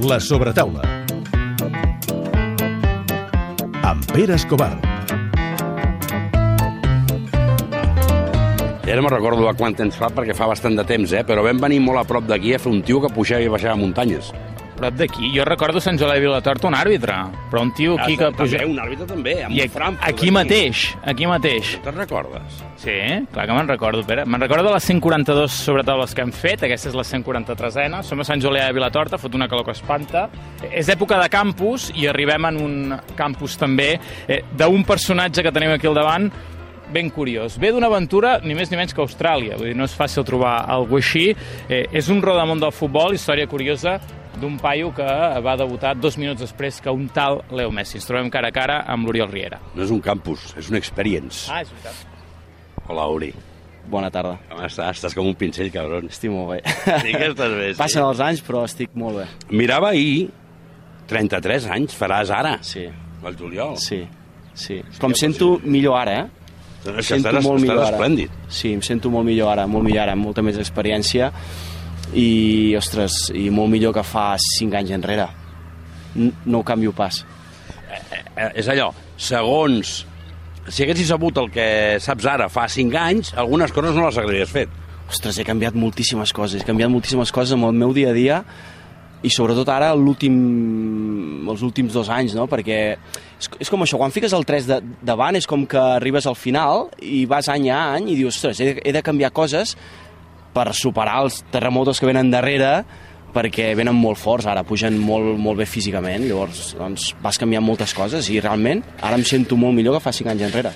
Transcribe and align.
La 0.00 0.20
sobretaula. 0.20 0.82
Amb 3.82 4.04
Pere 4.12 4.36
Escobar. 4.36 4.76
Ja 8.86 8.94
no 8.94 9.02
me'n 9.02 9.10
recordo 9.10 9.48
a 9.50 9.56
quant 9.58 9.74
temps 9.74 9.98
fa, 9.98 10.12
perquè 10.14 10.36
fa 10.38 10.46
bastant 10.46 10.78
de 10.78 10.84
temps, 10.86 11.10
eh? 11.18 11.24
però 11.26 11.42
vam 11.42 11.58
venir 11.66 11.80
molt 11.82 11.98
a 11.98 12.06
prop 12.06 12.30
d'aquí 12.30 12.54
a 12.54 12.62
fer 12.62 12.70
un 12.70 12.84
tio 12.86 13.02
que 13.02 13.10
pujava 13.10 13.42
i 13.42 13.50
baixava 13.50 13.74
muntanyes. 13.80 14.30
Prop 14.78 14.94
d'aquí, 14.94 15.32
jo 15.34 15.42
recordo 15.42 15.80
Sant 15.82 15.96
Joan 15.98 16.14
de 16.14 16.20
Vilatorta 16.22 16.68
un 16.68 16.74
àrbitre, 16.78 17.16
però 17.50 17.64
un 17.64 17.72
tio 17.74 17.96
aquí 17.98 18.14
que 18.16 18.28
puja... 18.30 18.60
També, 18.60 18.70
un 18.70 18.78
àrbitre 18.78 19.06
també, 19.10 19.32
amb 19.42 19.56
I 19.56 19.64
un 19.64 19.72
Frankfurt. 19.74 20.06
aquí 20.06 20.30
mateix, 20.30 20.82
aquí 21.02 21.26
mateix. 21.26 21.72
Te'n 21.82 21.96
recordes? 21.98 22.60
Sí, 22.78 22.94
clar 23.34 23.48
que 23.48 23.56
me'n 23.56 23.70
recordo, 23.72 24.04
Pere. 24.06 24.22
Me'n 24.22 24.44
recordo 24.44 24.68
de 24.68 24.76
les 24.76 24.86
142 24.86 25.56
sobretaules 25.64 26.14
que 26.14 26.22
hem 26.22 26.30
fet, 26.30 26.62
aquesta 26.68 26.92
és 26.92 26.94
la 26.94 27.02
143a, 27.08 28.04
som 28.06 28.22
a 28.22 28.26
Sant 28.28 28.44
Julià 28.44 28.68
de 28.68 28.76
Vilatorta, 28.76 29.18
fot 29.18 29.34
una 29.34 29.48
calor 29.50 29.66
que 29.66 29.74
espanta. 29.74 30.28
És 30.70 30.92
època 30.94 31.18
de 31.18 31.26
campus 31.32 31.88
i 31.98 32.06
arribem 32.06 32.46
en 32.52 32.60
un 32.62 32.94
campus 33.18 33.58
també 33.58 33.96
eh, 34.28 34.44
d'un 34.54 34.86
personatge 34.86 35.42
que 35.42 35.52
tenim 35.54 35.74
aquí 35.74 35.90
al 35.90 35.98
davant, 35.98 36.30
ben 36.92 37.10
curiós. 37.10 37.58
Ve 37.60 37.72
d'una 37.74 37.90
aventura 37.90 38.38
ni 38.44 38.54
més 38.56 38.70
ni 38.70 38.78
menys 38.78 38.94
que 38.94 39.02
Austràlia, 39.02 39.58
vull 39.58 39.72
dir, 39.72 39.76
no 39.76 39.84
és 39.84 39.96
fàcil 39.98 40.24
trobar 40.24 40.54
alguna 40.70 41.02
així. 41.02 41.26
Eh, 41.68 41.82
és 41.92 42.08
un 42.14 42.22
rodamont 42.24 42.62
del 42.62 42.72
futbol, 42.72 43.18
història 43.18 43.50
curiosa, 43.50 43.98
d'un 44.40 44.56
paio 44.58 44.92
que 44.94 45.04
va 45.44 45.56
debutar 45.56 45.94
dos 45.98 46.16
minuts 46.18 46.40
després 46.40 46.80
que 46.80 46.90
un 46.90 47.08
tal 47.14 47.42
Leo 47.50 47.70
Messi. 47.74 47.98
Ens 47.98 48.06
trobem 48.08 48.30
cara 48.30 48.48
a 48.48 48.54
cara 48.54 48.80
amb 48.86 49.06
l'Oriol 49.06 49.30
Riera. 49.30 49.58
No 49.74 49.82
és 49.84 49.90
un 49.94 50.00
campus, 50.00 50.54
és 50.56 50.70
un 50.70 50.76
experience. 50.76 51.46
Ah, 51.52 51.60
és 51.62 51.70
veritat. 51.70 52.06
Hola, 52.88 53.06
Uri. 53.12 53.32
Bona 53.88 54.10
tarda. 54.12 54.34
Com 54.50 54.58
estàs? 54.66 54.98
Estàs 54.98 55.14
com 55.16 55.26
un 55.26 55.34
pinzell, 55.34 55.70
cabron. 55.72 56.06
Estic 56.12 56.30
molt 56.30 56.50
bé. 56.54 56.74
Sí 57.00 57.12
que 57.14 57.28
estàs 57.30 57.54
bé, 57.56 57.68
sí. 57.72 57.78
Passen 57.78 58.02
els 58.04 58.20
anys, 58.20 58.42
però 58.44 58.64
estic 58.68 58.90
molt 58.94 59.16
bé. 59.22 59.26
Mirava 59.50 59.90
ahir, 59.94 60.28
33 61.08 61.66
anys 61.72 61.94
faràs 61.96 62.28
ara, 62.34 62.58
Sí, 62.62 62.84
al 63.24 63.36
juliol. 63.36 63.76
sí, 63.80 64.02
sí. 64.54 64.82
Com 65.00 65.12
em 65.12 65.16
sento 65.16 65.54
millor 65.64 65.96
ara, 66.02 66.18
eh? 66.20 66.26
Em 66.88 67.02
sento 67.02 67.28
estàs, 67.30 67.42
molt 67.44 67.60
millor 67.62 67.78
estàs 67.80 67.88
ara. 67.88 67.96
esplèndid. 67.96 68.30
Sí, 68.48 68.72
em 68.76 68.82
sento 68.82 69.10
molt 69.10 69.24
millor 69.26 69.50
ara, 69.54 69.66
molt 69.66 69.84
millor 69.84 70.02
ara, 70.04 70.12
amb 70.12 70.24
molta 70.28 70.42
més 70.42 70.56
experiència 70.60 71.32
i, 72.14 72.74
ostres, 72.78 73.28
i 73.36 73.48
molt 73.54 73.72
millor 73.72 73.94
que 73.96 74.04
fa 74.06 74.30
5 74.40 74.78
anys 74.80 74.94
enrere. 74.96 75.28
No 76.16 76.60
ho 76.60 76.66
canvio 76.66 76.94
pas. 76.96 77.24
Eh, 77.88 78.52
és 78.62 78.68
allò, 78.68 78.92
segons... 79.16 80.04
Si 80.68 80.84
haguessis 80.84 81.08
sabut 81.08 81.38
el 81.40 81.46
que 81.48 81.96
saps 82.04 82.26
ara 82.28 82.50
fa 82.52 82.66
5 82.68 82.98
anys, 83.00 83.30
algunes 83.40 83.72
coses 83.72 83.96
no 83.96 84.04
les 84.04 84.18
hagués 84.20 84.50
fet. 84.52 84.72
Ostres, 85.08 85.38
he 85.40 85.46
canviat 85.48 85.76
moltíssimes 85.78 86.34
coses, 86.36 86.60
he 86.60 86.68
canviat 86.68 86.92
moltíssimes 86.92 87.32
coses 87.32 87.56
amb 87.56 87.70
el 87.70 87.78
meu 87.78 87.94
dia 87.96 88.10
a 88.12 88.16
dia 88.16 88.42
i 89.24 89.30
sobretot 89.32 89.66
ara 89.72 89.88
l'últim 89.98 90.34
els 91.50 91.62
últims 91.66 91.94
dos 91.96 92.10
anys, 92.12 92.36
no? 92.38 92.44
perquè 92.50 92.78
és, 92.92 93.48
és 93.64 93.70
com 93.72 93.82
això, 93.82 93.98
quan 93.98 94.12
fiques 94.14 94.34
el 94.36 94.44
3 94.46 94.68
de, 94.68 94.78
davant 95.02 95.38
és 95.38 95.48
com 95.48 95.64
que 95.66 95.80
arribes 95.96 96.28
al 96.28 96.36
final 96.38 96.86
i 97.02 97.24
vas 97.30 97.48
any 97.50 97.70
a 97.72 97.80
any 97.96 98.12
i 98.12 98.18
dius, 98.20 98.36
ostres, 98.36 98.60
he, 98.62 98.76
he 98.84 98.94
de 98.94 99.02
canviar 99.02 99.32
coses 99.34 99.74
per 100.58 100.72
superar 100.74 101.22
els 101.22 101.44
terremotos 101.54 102.02
que 102.02 102.10
venen 102.10 102.34
darrere 102.34 102.82
perquè 103.34 103.70
venen 103.76 103.94
molt 103.94 104.18
forts, 104.18 104.48
ara 104.48 104.64
pugen 104.66 104.96
molt, 104.98 105.36
molt 105.38 105.60
bé 105.60 105.66
físicament, 105.68 106.24
llavors 106.26 106.72
doncs, 106.78 107.12
vas 107.22 107.38
canviant 107.38 107.64
moltes 107.64 107.92
coses 107.94 108.30
i 108.32 108.40
realment 108.42 108.82
ara 108.98 109.18
em 109.18 109.26
sento 109.28 109.58
molt 109.60 109.76
millor 109.76 109.98
que 109.98 110.06
fa 110.08 110.14
5 110.16 110.32
anys 110.32 110.48
enrere. 110.48 110.72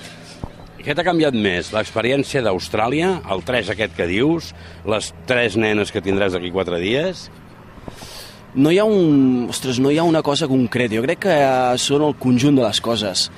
Què 0.82 0.96
t'ha 0.98 1.04
canviat 1.06 1.36
més? 1.38 1.68
L'experiència 1.70 2.40
d'Austràlia, 2.42 3.12
el 3.30 3.44
3 3.46 3.70
aquest 3.70 3.94
que 3.94 4.08
dius, 4.10 4.48
les 4.82 5.12
tres 5.30 5.54
nenes 5.54 5.94
que 5.94 6.02
tindràs 6.02 6.34
d'aquí 6.34 6.50
4 6.50 6.80
dies... 6.82 7.28
no 8.54 8.72
hi 8.72 8.80
ha 8.82 8.84
un... 8.84 9.46
Ostres, 9.48 9.78
no 9.80 9.92
hi 9.92 9.98
ha 9.98 10.04
una 10.04 10.24
cosa 10.26 10.48
concreta. 10.50 10.96
Jo 10.98 11.04
crec 11.06 11.22
que 11.24 11.36
eh, 11.38 11.78
són 11.78 12.02
el 12.08 12.16
conjunt 12.20 12.58
de 12.58 12.66
les 12.66 12.82
coses. 12.84 13.28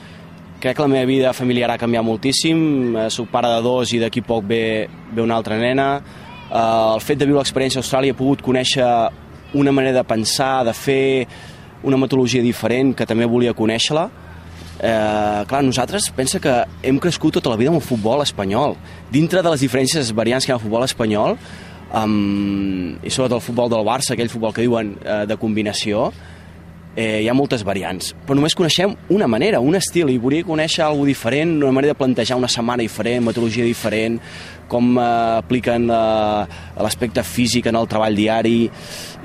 Crec 0.59 0.79
que 0.79 0.83
la 0.83 0.89
meva 0.89 1.07
vida 1.07 1.35
familiar 1.37 1.69
ha 1.71 1.79
canviat 1.79 2.03
moltíssim. 2.03 2.97
Eh, 2.97 3.11
Soc 3.13 3.29
pare 3.31 3.53
de 3.53 3.61
dos 3.63 3.93
i 3.93 4.01
d'aquí 4.03 4.25
poc 4.25 4.49
ve, 4.49 4.89
ve 5.13 5.23
una 5.23 5.37
altra 5.37 5.61
nena. 5.61 5.89
Eh, 6.51 6.95
el 6.95 7.03
fet 7.05 7.21
de 7.21 7.29
viure 7.29 7.41
l'experiència 7.41 7.81
a 7.81 7.85
Austràlia 7.85 8.15
he 8.15 8.19
pogut 8.19 8.43
conèixer 8.45 8.87
una 9.55 9.73
manera 9.73 10.01
de 10.01 10.05
pensar, 10.05 10.65
de 10.67 10.75
fer 10.75 11.27
una 11.85 11.99
metodologia 12.01 12.43
diferent 12.43 12.95
que 12.97 13.07
també 13.07 13.27
volia 13.29 13.55
conèixer-la. 13.55 14.09
Eh, 14.75 15.45
clar, 15.49 15.63
nosaltres 15.63 16.11
pensa 16.17 16.41
que 16.43 16.55
hem 16.83 16.99
crescut 16.99 17.39
tota 17.39 17.53
la 17.53 17.59
vida 17.61 17.71
amb 17.71 17.79
el 17.79 17.87
futbol 17.87 18.25
espanyol. 18.25 18.75
Dintre 19.13 19.43
de 19.45 19.53
les 19.53 19.63
diferències 19.63 20.11
variants 20.13 20.45
que 20.45 20.53
hi 20.53 20.55
ha 20.55 20.59
al 20.59 20.65
futbol 20.65 20.85
espanyol, 20.85 21.39
um, 21.95 22.97
i 22.99 23.11
sobretot 23.11 23.39
el 23.39 23.45
futbol 23.45 23.71
del 23.71 23.87
Barça, 23.87 24.15
aquell 24.15 24.33
futbol 24.33 24.55
que 24.55 24.65
diuen 24.67 24.97
eh, 25.05 25.23
de 25.31 25.39
combinació, 25.39 26.09
eh, 26.97 27.23
hi 27.23 27.29
ha 27.29 27.35
moltes 27.35 27.65
variants. 27.67 28.13
Però 28.27 28.37
només 28.39 28.55
coneixem 28.57 28.95
una 29.15 29.29
manera, 29.31 29.61
un 29.61 29.77
estil, 29.79 30.13
i 30.13 30.21
volia 30.23 30.47
conèixer 30.47 30.85
alguna 30.87 31.11
diferent, 31.11 31.57
una 31.63 31.75
manera 31.75 31.95
de 31.95 32.01
plantejar 32.01 32.39
una 32.39 32.51
setmana 32.51 32.85
diferent, 32.85 33.25
metodologia 33.27 33.67
diferent, 33.67 34.21
com 34.71 34.95
eh, 34.99 35.09
apliquen 35.43 35.91
eh, 35.91 36.63
l'aspecte 36.87 37.25
físic 37.27 37.69
en 37.71 37.81
el 37.81 37.91
treball 37.91 38.17
diari, 38.17 38.57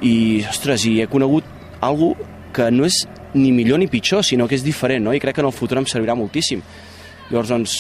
i, 0.02 0.16
ostres, 0.50 0.85
i 0.90 1.00
he 1.03 1.07
conegut 1.12 1.47
algo 1.85 2.13
que 2.56 2.69
no 2.74 2.88
és 2.88 3.03
ni 3.34 3.52
millor 3.53 3.80
ni 3.80 3.88
pitjor, 3.88 4.24
sinó 4.25 4.47
que 4.50 4.57
és 4.57 4.66
diferent, 4.66 5.03
no? 5.06 5.13
i 5.13 5.22
crec 5.22 5.38
que 5.38 5.44
en 5.46 5.50
el 5.50 5.56
futur 5.56 5.80
em 5.80 5.88
servirà 5.90 6.16
moltíssim. 6.18 6.63
Llavors, 7.30 7.51
doncs, 7.51 7.75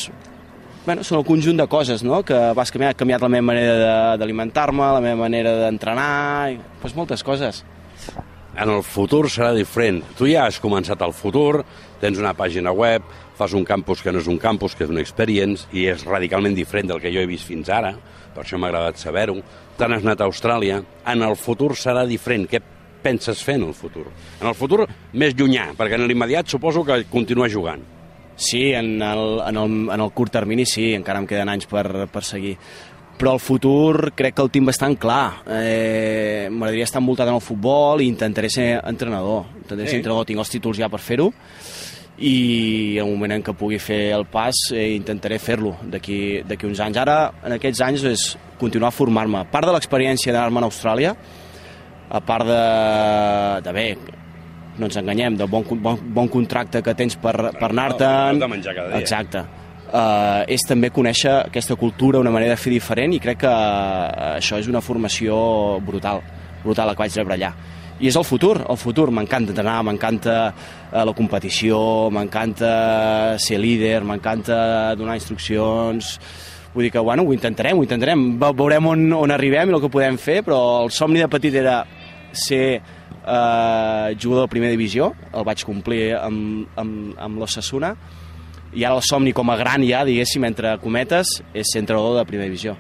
bueno, 0.85 1.03
són 1.05 1.19
el 1.19 1.25
conjunt 1.25 1.57
de 1.57 1.65
coses 1.69 2.03
no? 2.05 2.21
que 2.25 2.37
vas 2.57 2.71
canviar. 2.73 2.93
He 2.93 2.99
canviat 2.99 3.25
la 3.25 3.31
meva 3.33 3.47
manera 3.49 4.17
d'alimentar-me, 4.21 4.91
la 4.95 5.01
meva 5.03 5.23
manera 5.25 5.55
d'entrenar, 5.63 6.11
i, 6.53 6.59
doncs 6.83 6.97
moltes 6.97 7.25
coses. 7.25 7.63
En 8.59 8.67
el 8.73 8.81
futur 8.83 9.29
serà 9.31 9.53
diferent. 9.55 10.01
Tu 10.19 10.33
ja 10.33 10.43
has 10.49 10.57
començat 10.59 10.99
el 11.05 11.13
futur, 11.15 11.63
tens 12.01 12.19
una 12.19 12.33
pàgina 12.35 12.73
web, 12.75 13.05
fas 13.39 13.53
un 13.55 13.63
campus 13.63 14.01
que 14.03 14.11
no 14.11 14.19
és 14.19 14.27
un 14.27 14.39
campus, 14.41 14.75
que 14.75 14.83
és 14.83 14.91
un 14.91 14.99
experience, 14.99 15.69
i 15.71 15.85
és 15.87 16.03
radicalment 16.03 16.57
diferent 16.57 16.91
del 16.91 16.99
que 16.99 17.11
jo 17.13 17.23
he 17.23 17.29
vist 17.29 17.47
fins 17.47 17.71
ara, 17.71 17.93
per 18.35 18.43
això 18.43 18.59
m'ha 18.59 18.67
agradat 18.67 18.99
saber-ho. 18.99 19.37
Te 19.79 19.87
n'has 19.87 20.03
anat 20.03 20.19
a 20.19 20.27
Austràlia. 20.27 20.81
En 21.07 21.23
el 21.23 21.37
futur 21.39 21.71
serà 21.79 22.03
diferent. 22.09 22.49
Què 22.51 22.59
penses 23.03 23.39
fer 23.45 23.55
en 23.61 23.69
el 23.69 23.77
futur? 23.77 24.09
En 24.41 24.51
el 24.51 24.57
futur 24.59 24.83
més 25.13 25.37
llunyà, 25.39 25.69
perquè 25.79 25.95
en 25.95 26.03
l'immediat 26.09 26.51
suposo 26.51 26.83
que 26.83 26.99
continuar 27.07 27.47
jugant. 27.53 27.87
Sí, 28.39 28.71
en 28.71 29.01
el, 29.03 29.41
en, 29.43 29.57
el, 29.59 29.73
en 29.91 29.99
el 29.99 30.11
curt 30.15 30.31
termini 30.31 30.63
sí, 30.67 30.93
encara 30.95 31.19
em 31.19 31.25
queden 31.27 31.49
anys 31.51 31.67
per, 31.67 32.07
per 32.07 32.23
seguir. 32.23 32.53
Però 33.19 33.33
el 33.35 33.41
futur 33.43 34.13
crec 34.15 34.37
que 34.37 34.43
el 34.45 34.49
tinc 34.53 34.69
bastant 34.69 34.95
clar. 34.99 35.41
Eh, 35.51 36.47
M'agradaria 36.51 36.85
estar 36.87 37.01
envoltat 37.01 37.27
en 37.27 37.35
el 37.35 37.43
futbol 37.43 37.99
i 38.01 38.07
intentaré 38.07 38.49
ser 38.49 38.69
entrenador. 38.87 39.45
Intentaré 39.57 39.87
Sí. 39.89 39.91
ser 39.91 39.99
entrenador, 39.99 40.25
tinc 40.25 40.39
els 40.39 40.49
títols 40.49 40.77
ja 40.79 40.87
per 40.87 40.99
fer-ho 41.03 41.33
i 42.19 42.97
en 42.99 43.05
el 43.05 43.11
moment 43.13 43.31
en 43.31 43.43
què 43.43 43.53
pugui 43.55 43.77
fer 43.79 44.11
el 44.11 44.25
pas 44.25 44.55
eh, 44.73 44.89
intentaré 44.95 45.37
fer-lo 45.39 45.75
d'aquí 45.83 46.65
uns 46.67 46.79
anys. 46.79 46.97
Ara, 46.97 47.31
en 47.43 47.53
aquests 47.55 47.81
anys, 47.81 48.03
és 48.03 48.37
continuar 48.59 48.89
a 48.89 48.95
formar-me. 48.95 49.45
Part 49.51 49.65
de 49.67 49.71
l'experiència 49.75 50.33
d'anar-me 50.33 50.59
a 50.59 50.67
Austràlia, 50.67 51.13
a 52.09 52.19
part 52.21 52.45
de, 52.47 53.61
de 53.63 53.71
bé, 53.73 53.97
no 54.79 54.87
ens 54.87 54.97
enganyem, 54.97 55.35
de 55.37 55.45
bon, 55.45 55.63
bon, 55.79 55.99
bon 56.15 56.27
contracte 56.27 56.81
que 56.81 56.95
tens 56.95 57.15
per, 57.19 57.35
per 57.59 57.69
anar-te'n... 57.69 58.39
Exacte. 58.99 59.45
Uh, 59.89 60.43
és 60.45 60.61
també 60.69 60.91
conèixer 60.93 61.31
aquesta 61.47 61.73
cultura, 61.73 62.19
una 62.21 62.29
manera 62.29 62.53
de 62.53 62.61
fer 62.61 62.69
diferent 62.75 63.09
i 63.15 63.17
crec 63.17 63.39
que 63.41 63.49
uh, 63.49 64.35
això 64.35 64.59
és 64.61 64.67
una 64.69 64.83
formació 64.85 65.79
brutal, 65.81 66.21
brutal 66.61 66.91
la 66.91 66.93
que 66.93 67.01
vaig 67.01 67.15
rebre 67.17 67.33
allà. 67.39 67.49
I 67.99 68.07
és 68.11 68.15
el 68.15 68.23
futur, 68.23 68.59
el 68.69 68.77
futur. 68.77 69.07
M'encanta 69.09 69.49
entrenar, 69.49 69.79
m'encanta 69.87 70.35
uh, 70.53 71.01
la 71.09 71.15
competició, 71.17 71.79
m'encanta 72.13 72.69
ser 73.41 73.57
líder, 73.59 74.03
m'encanta 74.05 74.93
donar 74.99 75.17
instruccions... 75.17 76.19
Vull 76.69 76.85
dir 76.85 76.91
que, 76.93 77.01
bueno, 77.01 77.23
ho 77.25 77.33
intentarem, 77.33 77.79
ho 77.79 77.81
intentarem. 77.81 78.37
Ve- 78.37 78.51
Veurem 78.53 78.85
on, 78.91 79.07
on 79.17 79.31
arribem 79.33 79.71
i 79.71 79.73
el 79.73 79.81
que 79.81 79.89
podem 79.89 80.19
fer, 80.21 80.43
però 80.45 80.83
el 80.83 80.91
somni 80.93 81.17
de 81.17 81.25
petit 81.33 81.55
era 81.57 81.79
ser 82.31 82.77
eh, 82.77 84.15
jugador 84.21 84.43
de 84.45 84.51
primera 84.53 84.69
divisió, 84.75 85.09
el 85.33 85.47
vaig 85.47 85.63
complir 85.65 86.11
amb, 86.19 86.67
amb, 86.77 87.15
amb 87.17 87.41
l'Ossassuna, 87.41 87.95
i 88.73 88.85
ara 88.85 88.99
el 88.99 89.05
somni 89.05 89.33
com 89.33 89.49
a 89.49 89.57
gran 89.59 89.83
ja, 89.87 90.03
diguéssim, 90.05 90.45
entre 90.45 90.75
cometes, 90.83 91.39
és 91.53 91.71
ser 91.71 91.83
entrenador 91.83 92.19
de 92.19 92.25
primera 92.29 92.49
divisió. 92.49 92.75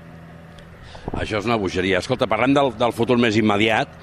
Això 1.17 1.39
és 1.39 1.47
una 1.47 1.57
bogeria. 1.57 2.01
Escolta, 2.03 2.27
parlem 2.29 2.53
del, 2.53 2.73
del 2.77 2.93
futur 2.93 3.17
més 3.21 3.37
immediat. 3.39 3.93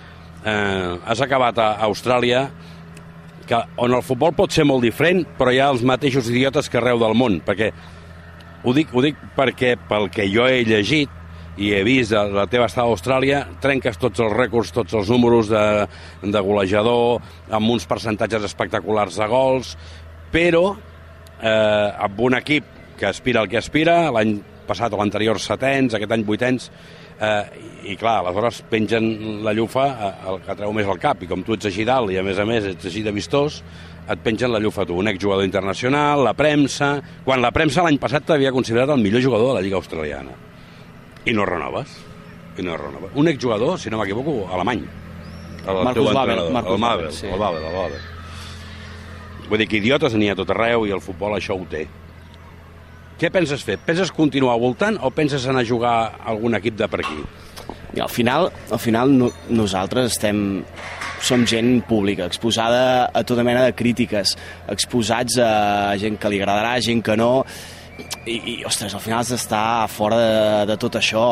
Eh, 0.46 0.96
has 1.06 1.22
acabat 1.22 1.58
a 1.62 1.68
Austràlia, 1.86 2.48
que, 3.46 3.60
on 3.82 3.94
el 3.94 4.02
futbol 4.02 4.34
pot 4.34 4.54
ser 4.54 4.66
molt 4.66 4.82
diferent, 4.82 5.22
però 5.38 5.52
hi 5.54 5.60
ha 5.62 5.70
els 5.74 5.84
mateixos 5.86 6.30
idiotes 6.32 6.70
que 6.70 6.80
arreu 6.80 6.98
del 7.02 7.14
món, 7.18 7.38
perquè 7.46 7.70
ho 8.66 8.74
dic, 8.74 8.90
ho 8.90 9.02
dic 9.04 9.20
perquè 9.36 9.76
pel 9.88 10.10
que 10.10 10.26
jo 10.32 10.48
he 10.50 10.64
llegit 10.66 11.12
i 11.56 11.70
he 11.72 11.84
vist 11.86 12.12
de 12.12 12.20
la 12.34 12.48
teva 12.50 12.66
estada 12.68 12.88
a 12.88 12.92
Austràlia, 12.92 13.44
trenques 13.62 13.96
tots 14.02 14.20
els 14.20 14.34
rècords, 14.34 14.74
tots 14.74 14.96
els 14.98 15.08
números 15.12 15.48
de, 15.48 15.86
de 16.20 16.42
golejador, 16.44 17.22
amb 17.48 17.72
uns 17.72 17.86
percentatges 17.88 18.44
espectaculars 18.50 19.16
de 19.16 19.30
gols, 19.30 19.72
però 20.34 20.74
eh, 21.42 22.06
amb 22.08 22.20
un 22.20 22.38
equip 22.38 22.68
que 22.96 23.08
aspira 23.10 23.42
al 23.42 23.48
que 23.48 23.60
aspira, 23.60 24.06
l'any 24.14 24.38
passat 24.66 24.92
o 24.92 25.00
l'anterior 25.00 25.38
setens, 25.42 25.94
aquest 25.94 26.14
any 26.16 26.24
vuitens, 26.26 26.70
Eh, 27.16 27.44
I 27.86 27.94
clar, 27.96 28.18
aleshores 28.20 28.58
pengen 28.68 29.40
la 29.44 29.54
llufa 29.56 29.86
eh, 29.88 30.08
el 30.28 30.40
que 30.44 30.56
treu 30.58 30.72
més 30.76 30.88
al 30.90 30.98
cap, 31.00 31.22
i 31.24 31.28
com 31.30 31.40
tu 31.46 31.54
ets 31.56 31.68
així 31.70 31.86
dalt 31.88 32.12
i 32.12 32.18
a 32.20 32.24
més 32.26 32.36
a 32.36 32.44
més 32.44 32.66
ets 32.68 32.88
així 32.90 33.00
de 33.06 33.14
vistós, 33.14 33.62
et 34.06 34.20
pengen 34.22 34.52
la 34.52 34.60
llufa 34.60 34.84
tu, 34.86 34.98
un 35.00 35.08
exjugador 35.08 35.46
internacional, 35.46 36.24
la 36.26 36.34
premsa... 36.36 36.96
Quan 37.24 37.40
la 37.42 37.52
premsa 37.54 37.86
l'any 37.86 37.96
passat 38.02 38.26
t'havia 38.28 38.52
considerat 38.54 38.92
el 38.92 39.00
millor 39.02 39.24
jugador 39.24 39.54
de 39.54 39.56
la 39.58 39.64
Lliga 39.64 39.80
Australiana. 39.80 40.36
I 41.24 41.32
no 41.34 41.46
renoves. 41.48 41.96
I 42.58 42.66
no 42.66 42.76
renoves. 42.76 43.16
Un 43.16 43.32
exjugador, 43.32 43.80
si 43.80 43.90
no 43.90 43.98
m'equivoco, 44.02 44.44
alemany. 44.52 44.84
El 45.66 45.80
Marcus 45.88 46.12
Babel, 46.12 46.44
Marcus 46.54 46.76
el 46.76 46.84
Babel, 46.84 47.10
sí. 47.12 47.26
el 47.26 47.40
Babel, 47.40 47.64
el 47.64 47.74
Babel. 47.74 48.04
Vull 49.50 49.62
dir 49.62 49.68
que 49.70 49.78
idiotes 49.78 50.16
n'hi 50.18 50.30
ha 50.32 50.38
tot 50.38 50.50
arreu 50.50 50.86
i 50.86 50.94
el 50.94 51.02
futbol 51.04 51.36
això 51.36 51.54
ho 51.54 51.66
té. 51.70 51.86
Què 53.16 53.30
penses 53.32 53.62
fer? 53.64 53.78
Penses 53.80 54.10
continuar 54.12 54.58
voltant 54.60 54.98
o 55.00 55.10
penses 55.14 55.46
anar 55.48 55.62
a 55.64 55.68
jugar 55.68 55.96
a 56.04 56.32
algun 56.32 56.58
equip 56.58 56.76
de 56.76 56.88
per 56.90 57.00
aquí? 57.00 57.22
I 57.96 58.02
al 58.04 58.10
final, 58.12 58.50
al 58.70 58.80
final 58.82 59.12
no, 59.14 59.30
nosaltres 59.48 60.10
estem 60.12 60.40
som 61.24 61.46
gent 61.48 61.80
pública, 61.88 62.26
exposada 62.28 63.06
a 63.08 63.22
tota 63.24 63.44
mena 63.46 63.62
de 63.64 63.72
crítiques, 63.72 64.34
exposats 64.68 65.38
a 65.40 65.94
gent 66.00 66.18
que 66.20 66.28
li 66.28 66.42
agradarà, 66.42 66.74
gent 66.84 67.00
que 67.06 67.16
no, 67.16 67.30
i, 68.26 68.36
i 68.36 68.56
ostres, 68.68 68.92
al 68.92 69.00
final 69.00 69.22
has 69.22 69.32
d'estar 69.32 69.86
fora 69.88 70.18
de, 70.20 70.34
de 70.72 70.76
tot 70.82 70.98
això. 71.00 71.30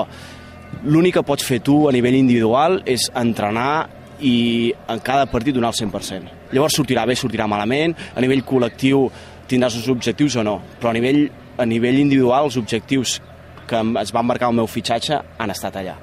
L'únic 0.88 1.18
que 1.18 1.26
pots 1.26 1.44
fer 1.44 1.60
tu 1.64 1.82
a 1.88 1.92
nivell 1.94 2.16
individual 2.16 2.80
és 2.88 3.10
entrenar 3.12 3.90
i 4.24 4.72
en 4.88 5.04
cada 5.04 5.28
partit 5.30 5.54
donar 5.58 5.74
el 5.74 5.78
100%. 5.84 6.33
Llavors 6.52 6.76
sortirà 6.76 7.06
bé, 7.08 7.16
sortirà 7.18 7.48
malament, 7.50 7.94
a 8.14 8.24
nivell 8.24 8.44
col·lectiu 8.46 9.08
tindràs 9.48 9.78
els 9.80 9.90
objectius 9.92 10.38
o 10.40 10.46
no, 10.46 10.58
però 10.80 10.92
a 10.92 10.96
nivell, 10.96 11.26
a 11.58 11.66
nivell 11.68 12.00
individual 12.00 12.50
els 12.50 12.58
objectius 12.60 13.20
que 13.68 13.80
es 14.00 14.12
van 14.12 14.26
marcar 14.28 14.50
el 14.52 14.58
meu 14.58 14.68
fitxatge 14.68 15.20
han 15.40 15.52
estat 15.54 15.80
allà 15.80 15.96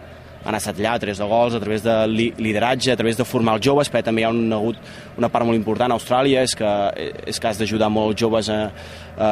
han 0.43 0.57
estat 0.57 0.79
allà 0.79 0.95
a 0.95 0.99
través 0.99 1.19
de 1.21 1.27
gols, 1.29 1.53
a 1.53 1.59
través 1.61 1.83
de 1.85 1.95
li 2.09 2.31
lideratge, 2.41 2.91
a 2.91 2.97
través 2.97 3.17
de 3.17 3.25
formar 3.25 3.55
els 3.57 3.65
joves, 3.65 3.91
perquè 3.91 4.07
també 4.07 4.23
hi 4.23 4.25
ha 4.25 4.31
un, 4.33 4.51
hagut 4.55 4.77
una 5.17 5.29
part 5.29 5.45
molt 5.45 5.57
important 5.57 5.93
a 5.93 5.97
Austràlia, 5.99 6.41
és 6.47 6.55
que, 6.57 6.71
és 7.29 7.39
que 7.39 7.49
has 7.49 7.61
d'ajudar 7.61 7.91
molts 7.93 8.17
joves 8.19 8.49
a, 8.49 8.59
a, 9.17 9.31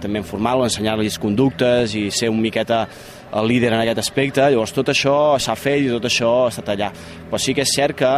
també 0.00 0.22
a 0.22 0.26
formar-los, 0.26 0.70
ensenyar-los 0.72 1.20
conductes 1.20 1.94
i 1.98 2.08
ser 2.14 2.32
un 2.32 2.40
miqueta 2.40 2.86
el 3.36 3.46
líder 3.46 3.74
en 3.74 3.82
aquest 3.82 4.00
aspecte. 4.02 4.48
Llavors 4.48 4.72
tot 4.74 4.90
això 4.90 5.16
s'ha 5.38 5.56
fet 5.58 5.84
i 5.84 5.92
tot 5.92 6.08
això 6.08 6.32
ha 6.46 6.50
estat 6.54 6.72
allà. 6.72 6.90
Però 7.28 7.38
sí 7.38 7.54
que 7.54 7.66
és 7.66 7.76
cert 7.76 7.98
que 8.00 8.14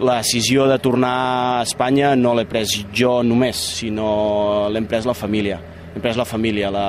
la 0.00 0.16
decisió 0.18 0.66
de 0.66 0.78
tornar 0.82 1.14
a 1.60 1.62
Espanya 1.62 2.14
no 2.16 2.32
l'he 2.34 2.46
pres 2.50 2.72
jo 2.94 3.20
només, 3.22 3.58
sinó 3.78 4.68
l'hem 4.72 4.86
pres 4.90 5.06
la 5.06 5.14
família. 5.14 5.60
L'hem 5.94 6.02
pres 6.02 6.16
la 6.18 6.24
família. 6.26 6.70
La... 6.74 6.86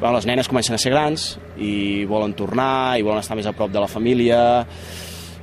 Bueno, 0.00 0.16
les 0.18 0.26
nenes 0.28 0.48
comencen 0.48 0.76
a 0.76 0.78
ser 0.82 0.92
grans 0.92 1.38
i 1.56 2.04
volen 2.08 2.34
tornar, 2.36 2.98
i 2.98 3.06
volen 3.06 3.22
estar 3.24 3.36
més 3.38 3.48
a 3.48 3.54
prop 3.56 3.72
de 3.72 3.80
la 3.80 3.88
família. 3.88 4.40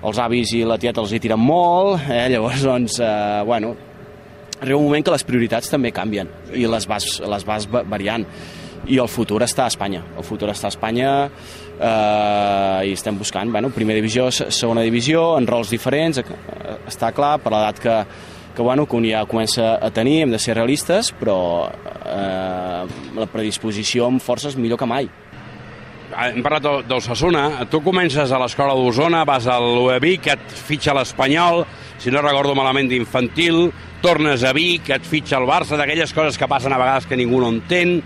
Els 0.05 0.19
avis 0.21 0.51
i 0.53 0.61
la 0.67 0.77
tieta 0.77 1.01
els 1.01 1.15
hi 1.15 1.19
tiren 1.23 1.41
molt, 1.41 2.05
eh? 2.11 2.27
llavors, 2.33 2.61
doncs, 2.61 2.99
eh, 3.01 3.41
bueno, 3.47 3.73
arriba 4.61 4.77
un 4.77 4.85
moment 4.85 5.03
que 5.03 5.15
les 5.15 5.25
prioritats 5.25 5.71
també 5.73 5.89
canvien 5.91 6.29
i 6.53 6.67
les 6.69 6.85
vas, 6.87 7.07
les 7.25 7.43
vas 7.47 7.65
va- 7.73 7.81
variant 7.89 8.23
i 8.87 8.99
el 9.01 9.07
futur 9.09 9.41
està 9.43 9.65
a 9.65 9.71
Espanya 9.73 10.03
el 10.17 10.23
futur 10.23 10.49
està 10.53 10.67
a 10.69 10.73
Espanya 10.73 11.11
eh, 11.79 12.87
i 12.89 12.93
estem 12.93 13.17
buscant, 13.17 13.51
bueno, 13.51 13.69
primera 13.73 13.97
divisió 13.99 14.29
se- 14.31 14.51
segona 14.51 14.81
divisió, 14.85 15.37
en 15.39 15.47
rols 15.47 15.69
diferents 15.73 16.19
eh, 16.21 16.25
està 16.87 17.11
clar, 17.15 17.37
per 17.43 17.51
l'edat 17.53 17.79
que, 17.81 17.97
que, 18.55 18.61
bueno, 18.63 18.85
que 18.85 18.95
un 18.95 19.05
ja 19.09 19.25
comença 19.29 19.75
a 19.81 19.89
tenir 19.91 20.21
hem 20.23 20.31
de 20.31 20.39
ser 20.39 20.55
realistes, 20.55 21.11
però 21.19 21.67
eh, 21.67 22.81
la 23.19 23.27
predisposició 23.31 24.07
amb 24.07 24.21
força 24.23 24.49
és 24.53 24.57
millor 24.57 24.79
que 24.81 24.85
mai 24.89 25.09
Hem 26.15 26.37
parlat 26.45 26.61
del- 26.63 26.83
del 26.87 27.01
Sassuna. 27.03 27.65
Tu 27.67 27.81
comences 27.83 28.31
a 28.31 28.37
l'escola 28.39 28.71
d'Osona, 28.77 29.25
vas 29.27 29.47
a 29.51 29.57
Vic, 29.99 30.27
et 30.31 30.51
fitxa 30.53 30.93
l'Espanyol, 30.95 31.65
si 31.99 32.11
no 32.13 32.21
recordo 32.21 32.53
malament 32.55 32.87
d'infantil, 32.87 33.65
tornes 34.01 34.45
a 34.47 34.53
Vic, 34.55 34.87
et 34.95 35.03
fitxa 35.03 35.41
el 35.41 35.47
Barça, 35.49 35.75
d'aquelles 35.75 36.13
coses 36.15 36.37
que 36.37 36.47
passen 36.47 36.71
a 36.71 36.77
vegades 36.79 37.05
que 37.09 37.17
ningú 37.19 37.41
no 37.41 37.49
entén. 37.49 37.97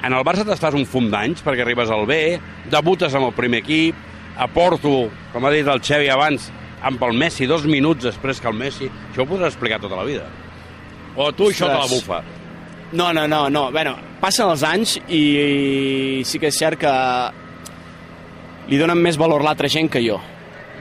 En 0.00 0.14
el 0.16 0.24
Barça 0.24 0.46
t'estàs 0.48 0.76
un 0.76 0.86
fum 0.88 1.10
d'anys 1.12 1.42
perquè 1.44 1.64
arribes 1.64 1.90
al 1.92 2.06
B, 2.08 2.38
debutes 2.72 3.14
amb 3.16 3.28
el 3.28 3.34
primer 3.36 3.60
equip, 3.60 3.96
a 4.40 4.46
Porto, 4.48 5.10
com 5.34 5.44
ha 5.44 5.52
dit 5.52 5.68
el 5.68 5.82
Xevi 5.84 6.08
abans, 6.08 6.48
amb 6.82 7.02
el 7.04 7.18
Messi, 7.20 7.48
dos 7.50 7.66
minuts 7.68 8.06
després 8.08 8.40
que 8.40 8.48
el 8.48 8.56
Messi. 8.56 8.88
Això 9.10 9.26
ho 9.26 9.28
podràs 9.28 9.52
explicar 9.52 9.80
tota 9.82 9.98
la 9.98 10.06
vida. 10.08 10.24
O 11.16 11.28
tu 11.36 11.50
això 11.50 11.68
te 11.68 11.76
la 11.76 11.90
bufa. 11.90 12.22
No, 12.92 13.12
no, 13.12 13.26
no, 13.28 13.44
no. 13.52 13.68
Bueno, 13.70 13.94
passen 14.22 14.48
els 14.48 14.64
anys 14.66 14.96
i 15.06 16.22
sí 16.26 16.40
que 16.40 16.48
és 16.48 16.58
cert 16.58 16.80
que 16.80 16.94
li 18.70 18.78
donen 18.80 18.98
més 18.98 19.18
valor 19.20 19.44
l'altra 19.44 19.68
gent 19.68 19.90
que 19.92 20.02
jo. 20.02 20.16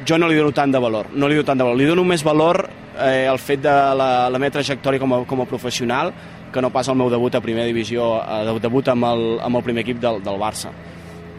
Jo 0.07 0.17
no 0.17 0.29
li 0.29 0.37
dono 0.39 0.55
tant 0.55 0.71
de 0.71 0.79
valor, 0.79 1.11
no 1.11 1.27
li 1.27 1.35
dono 1.35 1.45
tant 1.51 1.59
de 1.59 1.67
valor. 1.67 1.77
Li 1.77 1.89
dono 1.89 2.05
més 2.07 2.23
valor 2.23 2.63
eh, 2.95 3.27
al 3.27 3.39
fet 3.41 3.61
de 3.65 3.75
la, 3.99 4.29
la 4.31 4.39
meva 4.39 4.55
trajectòria 4.59 5.01
com 5.01 5.13
a, 5.13 5.23
com 5.27 5.43
a 5.43 5.49
professional 5.49 6.13
que 6.51 6.61
no 6.61 6.69
pas 6.71 6.87
el 6.87 6.95
meu 6.95 7.09
debut 7.09 7.33
a 7.35 7.41
primera 7.41 7.65
divisió, 7.65 8.17
eh, 8.21 8.59
debut 8.59 8.87
amb 8.87 9.05
el, 9.05 9.39
amb 9.41 9.55
el 9.55 9.63
primer 9.63 9.83
equip 9.83 9.99
del, 9.99 10.21
del 10.23 10.39
Barça. 10.41 10.71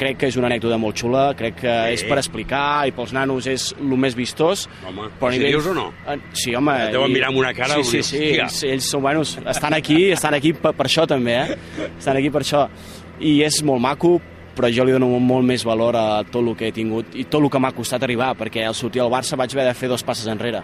Crec 0.00 0.16
que 0.16 0.28
és 0.30 0.36
una 0.40 0.46
anècdota 0.48 0.78
molt 0.80 0.96
xula, 0.96 1.34
crec 1.36 1.56
que 1.60 1.72
Sí. 1.88 1.92
és 1.98 2.04
per 2.08 2.16
explicar 2.16 2.86
i 2.88 2.92
pels 2.96 3.12
nanos 3.12 3.46
és 3.46 3.74
el 3.78 3.96
més 4.00 4.14
vistós. 4.16 4.66
Home, 4.88 5.10
però 5.20 5.28
a 5.28 5.32
si 5.34 5.38
dius 5.44 5.66
o 5.66 5.74
no? 5.74 5.92
Eh, 6.08 6.16
Sí, 6.32 6.54
home. 6.54 6.72
Et 6.86 6.92
deuen 6.92 7.10
i- 7.10 7.14
mirar 7.14 7.28
amb 7.28 7.36
una 7.38 7.52
cara, 7.52 7.74
Sí, 7.74 7.84
sí, 7.84 8.02
sí, 8.02 8.16
"Hòstia". 8.16 8.42
ells, 8.44 8.62
ells 8.62 8.84
són 8.90 9.02
buenos, 9.02 9.36
estan 9.46 9.74
aquí, 9.74 10.10
estan 10.10 10.32
aquí 10.34 10.54
per, 10.54 10.72
per 10.74 10.86
això 10.86 11.06
també, 11.06 11.34
eh? 11.42 11.58
Estan 11.98 12.16
aquí 12.16 12.30
per 12.30 12.40
això. 12.42 12.66
I 13.20 13.42
és 13.42 13.62
molt 13.62 13.80
maco, 13.82 14.18
però 14.56 14.72
jo 14.74 14.84
li 14.84 14.92
dono 14.92 15.06
molt 15.20 15.44
més 15.44 15.62
valor 15.64 15.94
a 15.96 16.24
tot 16.24 16.46
el 16.48 16.56
que 16.56 16.68
he 16.68 16.72
tingut 16.72 17.14
i 17.14 17.24
tot 17.24 17.42
el 17.42 17.50
que 17.50 17.58
m'ha 17.58 17.72
costat 17.72 18.02
arribar, 18.02 18.34
perquè 18.34 18.64
al 18.66 18.74
sortir 18.74 19.02
al 19.02 19.10
Barça 19.10 19.36
vaig 19.36 19.52
haver 19.52 19.66
de 19.66 19.74
fer 19.74 19.88
dos 19.88 20.02
passes 20.02 20.26
enrere. 20.26 20.62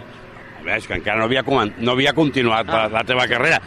Ves, 0.67 0.83
que 0.89 0.97
encara 0.99 1.15
no 1.21 1.25
havia, 1.29 1.43
no 1.79 1.93
havia 1.93 2.11
continuat 2.13 2.67
ah. 2.67 2.83
la, 2.83 2.99
la 2.99 3.03
teva 3.07 3.23
carrera. 3.29 3.61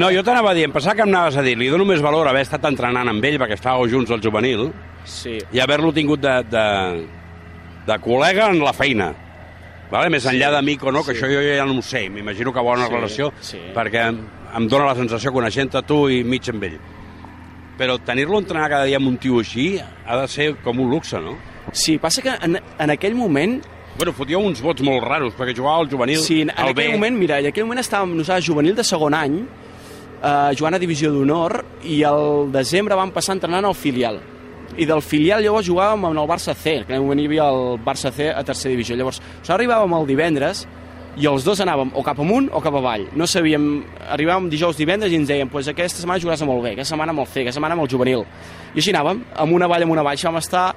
No, 0.00 0.08
jo 0.14 0.22
t'anava 0.24 0.54
a 0.54 0.56
dir, 0.56 0.64
em 0.64 0.72
pensava 0.72 0.96
que 0.96 1.04
em 1.04 1.12
anaves 1.12 1.36
a 1.36 1.44
dir, 1.44 1.54
li 1.60 1.68
dono 1.68 1.84
més 1.84 2.00
valor 2.00 2.30
haver 2.30 2.46
estat 2.46 2.64
entrenant 2.70 3.10
amb 3.12 3.24
ell, 3.28 3.36
perquè 3.42 3.58
estàveu 3.58 3.88
junts 3.92 4.10
al 4.14 4.22
juvenil, 4.24 4.70
Sí. 5.08 5.38
i 5.52 5.60
haver-lo 5.60 5.88
tingut 5.96 6.20
de, 6.20 6.34
de, 6.52 6.64
de 7.88 7.96
col·lega 8.04 8.50
en 8.52 8.58
la 8.64 8.74
feina. 8.76 9.12
Vale? 9.88 10.10
Més 10.12 10.26
enllà 10.28 10.50
d'amic 10.52 10.82
o 10.84 10.92
no, 10.92 11.00
que 11.04 11.14
sí. 11.14 11.20
això 11.22 11.30
jo 11.32 11.40
ja 11.44 11.64
no 11.68 11.78
ho 11.78 11.84
sé, 11.84 12.06
m'imagino 12.12 12.52
que 12.52 12.64
bona 12.64 12.88
Sí, 12.88 12.92
relació, 12.94 13.30
sí. 13.40 13.60
perquè 13.76 14.02
em, 14.10 14.18
em 14.58 14.66
dóna 14.68 14.90
la 14.90 14.96
sensació, 14.98 15.32
coneixent-te 15.32 15.80
tu 15.88 16.02
i 16.12 16.22
mig 16.24 16.48
amb 16.52 16.66
ell. 16.68 16.76
Però 17.78 17.96
tenir-lo 18.04 18.40
entrenar 18.42 18.68
cada 18.72 18.84
dia 18.88 18.98
amb 19.00 19.08
un 19.08 19.16
tio 19.22 19.38
així 19.40 19.70
ha 19.80 20.16
de 20.20 20.28
ser 20.28 20.50
com 20.64 20.80
un 20.82 20.90
luxe, 20.90 21.20
no? 21.24 21.36
Sí, 21.72 21.96
passa 22.02 22.24
que 22.24 22.32
en, 22.44 22.58
en 22.58 22.90
aquell 22.92 23.14
moment 23.16 23.60
Bueno, 23.98 24.12
fotíeu 24.14 24.38
uns 24.46 24.60
vots 24.62 24.82
molt 24.86 25.02
raros, 25.02 25.32
perquè 25.34 25.56
jugava 25.56 25.80
al 25.82 25.88
juvenil, 25.90 26.20
Sí, 26.22 26.42
en, 26.42 26.50
en 26.52 26.58
al 26.58 26.68
aquell 26.70 26.92
B. 26.92 26.92
moment, 26.94 27.16
mira, 27.18 27.40
en 27.42 27.48
aquell 27.50 27.64
moment 27.66 27.80
estàvem 27.82 28.12
nosaltres 28.14 28.46
juvenil 28.46 28.76
de 28.78 28.84
segon 28.86 29.14
any, 29.18 29.40
eh, 30.22 30.50
jugant 30.54 30.74
a 30.74 30.78
divisió 30.78 31.10
d'honor, 31.10 31.64
i 31.82 32.04
al 32.06 32.52
desembre 32.54 32.94
vam 32.94 33.10
passar 33.10 33.34
entrenant 33.34 33.64
al 33.66 33.74
filial. 33.74 34.20
I 34.78 34.86
del 34.86 35.02
filial 35.02 35.42
llavors 35.42 35.66
jugàvem 35.66 36.04
amb 36.06 36.14
el 36.22 36.28
Barça 36.30 36.54
C, 36.54 36.84
que 36.86 36.92
en 36.92 37.00
aquell 37.00 37.02
moment 37.02 37.18
hi 37.20 37.26
havia 37.26 37.48
el 37.50 37.78
Barça 37.82 38.12
C 38.14 38.28
a 38.30 38.44
tercera 38.44 38.70
divisió. 38.70 38.94
Llavors, 38.94 39.18
nosaltres 39.18 39.56
arribàvem 39.56 39.96
el 39.98 40.06
divendres 40.06 40.62
i 41.18 41.26
els 41.26 41.42
dos 41.42 41.58
anàvem 41.58 41.90
o 41.98 42.02
cap 42.06 42.20
amunt 42.22 42.50
o 42.54 42.60
cap 42.62 42.74
avall. 42.78 43.08
No 43.18 43.26
sabíem, 43.26 43.82
arribàvem 44.14 44.46
dijous, 44.48 44.76
divendres 44.78 45.10
i 45.10 45.16
ens 45.18 45.26
deien 45.26 45.48
pues 45.50 45.66
aquesta 45.66 45.98
setmana 45.98 46.22
jugaràs 46.22 46.42
amb 46.46 46.52
el 46.54 46.62
B, 46.62 46.76
aquesta 46.76 46.94
setmana 46.94 47.10
amb 47.10 47.24
el 47.24 47.26
C, 47.26 47.40
aquesta 47.40 47.58
setmana 47.58 47.74
amb 47.74 47.82
el 47.82 47.90
juvenil. 47.90 48.22
I 48.76 48.78
així 48.78 48.94
anàvem, 48.94 49.24
amunt 49.34 49.66
avall, 49.66 49.82
amunt 49.82 49.98
avall. 49.98 50.14
Això 50.14 50.30
vam 50.30 50.38
estar 50.38 50.68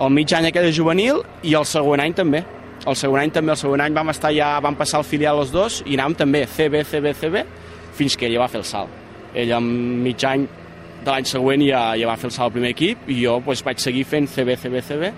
el 0.00 0.10
mig 0.10 0.32
any 0.32 0.46
aquell 0.46 0.64
de 0.64 0.72
juvenil 0.72 1.22
i 1.42 1.54
el 1.54 1.64
següent 1.66 2.00
any 2.00 2.14
també. 2.14 2.44
El 2.88 2.96
següent 2.96 3.26
any 3.26 3.32
també, 3.34 3.52
el 3.52 3.60
següent 3.60 3.82
any 3.84 3.96
vam 3.96 4.08
estar 4.14 4.30
ja, 4.32 4.54
vam 4.64 4.76
passar 4.78 5.02
al 5.02 5.06
filial 5.06 5.42
els 5.42 5.50
dos 5.52 5.82
i 5.84 5.96
anàvem 5.98 6.16
també 6.22 6.44
CB, 6.48 6.84
CB, 6.88 7.12
CB, 7.20 7.42
fins 7.98 8.16
que 8.16 8.28
ella 8.28 8.40
va 8.44 8.48
fer 8.48 8.62
el 8.62 8.68
salt. 8.68 8.94
Ell 9.36 9.52
en 9.58 9.66
mig 10.04 10.24
any 10.24 10.46
de 11.04 11.10
l'any 11.10 11.28
següent 11.28 11.62
ja, 11.66 11.82
ja 12.00 12.08
va 12.08 12.16
fer 12.16 12.30
el 12.30 12.34
salt 12.34 12.48
al 12.48 12.54
primer 12.54 12.72
equip 12.72 13.10
i 13.12 13.18
jo 13.20 13.38
doncs, 13.44 13.64
vaig 13.66 13.82
seguir 13.82 14.06
fent 14.08 14.30
CB, 14.32 14.56
CB, 14.62 14.84
CB 14.88 15.10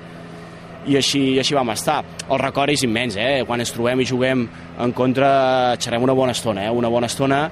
i 0.90 0.96
així, 0.96 1.20
i 1.34 1.38
així 1.40 1.54
vam 1.54 1.70
estar. 1.74 2.00
El 2.26 2.40
record 2.40 2.72
és 2.72 2.82
immens, 2.86 3.18
eh? 3.20 3.44
Quan 3.46 3.62
ens 3.62 3.72
trobem 3.74 4.00
i 4.00 4.08
juguem 4.08 4.46
en 4.80 4.94
contra, 4.96 5.30
xerrem 5.78 6.06
una 6.06 6.16
bona 6.16 6.34
estona, 6.36 6.66
eh? 6.66 6.74
Una 6.74 6.90
bona 6.90 7.10
estona 7.10 7.44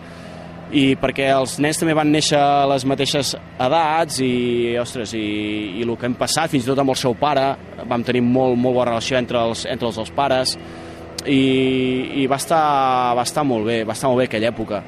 i 0.73 0.97
perquè 1.01 1.31
els 1.33 1.57
nens 1.65 1.79
també 1.81 1.95
van 1.97 2.11
néixer 2.13 2.37
a 2.37 2.67
les 2.69 2.85
mateixes 2.85 3.31
edats 3.59 4.19
i, 4.21 4.77
ostres, 4.81 5.15
i, 5.17 5.79
i 5.81 5.87
el 5.87 5.95
que 5.97 6.07
hem 6.11 6.17
passat, 6.19 6.51
fins 6.53 6.67
i 6.67 6.69
tot 6.69 6.83
amb 6.83 6.93
el 6.93 6.99
seu 7.01 7.15
pare, 7.17 7.47
vam 7.89 8.05
tenir 8.05 8.21
molt, 8.27 8.59
molt 8.61 8.77
bona 8.77 8.91
relació 8.91 9.17
entre 9.17 9.41
els, 9.49 9.65
entre 9.71 9.89
els 9.89 9.97
dos 9.97 10.11
pares 10.13 10.53
i, 11.25 12.23
i 12.23 12.27
va, 12.29 12.37
estar, 12.37 13.15
va 13.17 13.25
estar 13.25 13.45
molt 13.49 13.65
bé, 13.69 13.81
va 13.89 13.97
estar 13.97 14.11
molt 14.13 14.21
bé 14.23 14.29
aquella 14.29 14.51
època. 14.53 14.83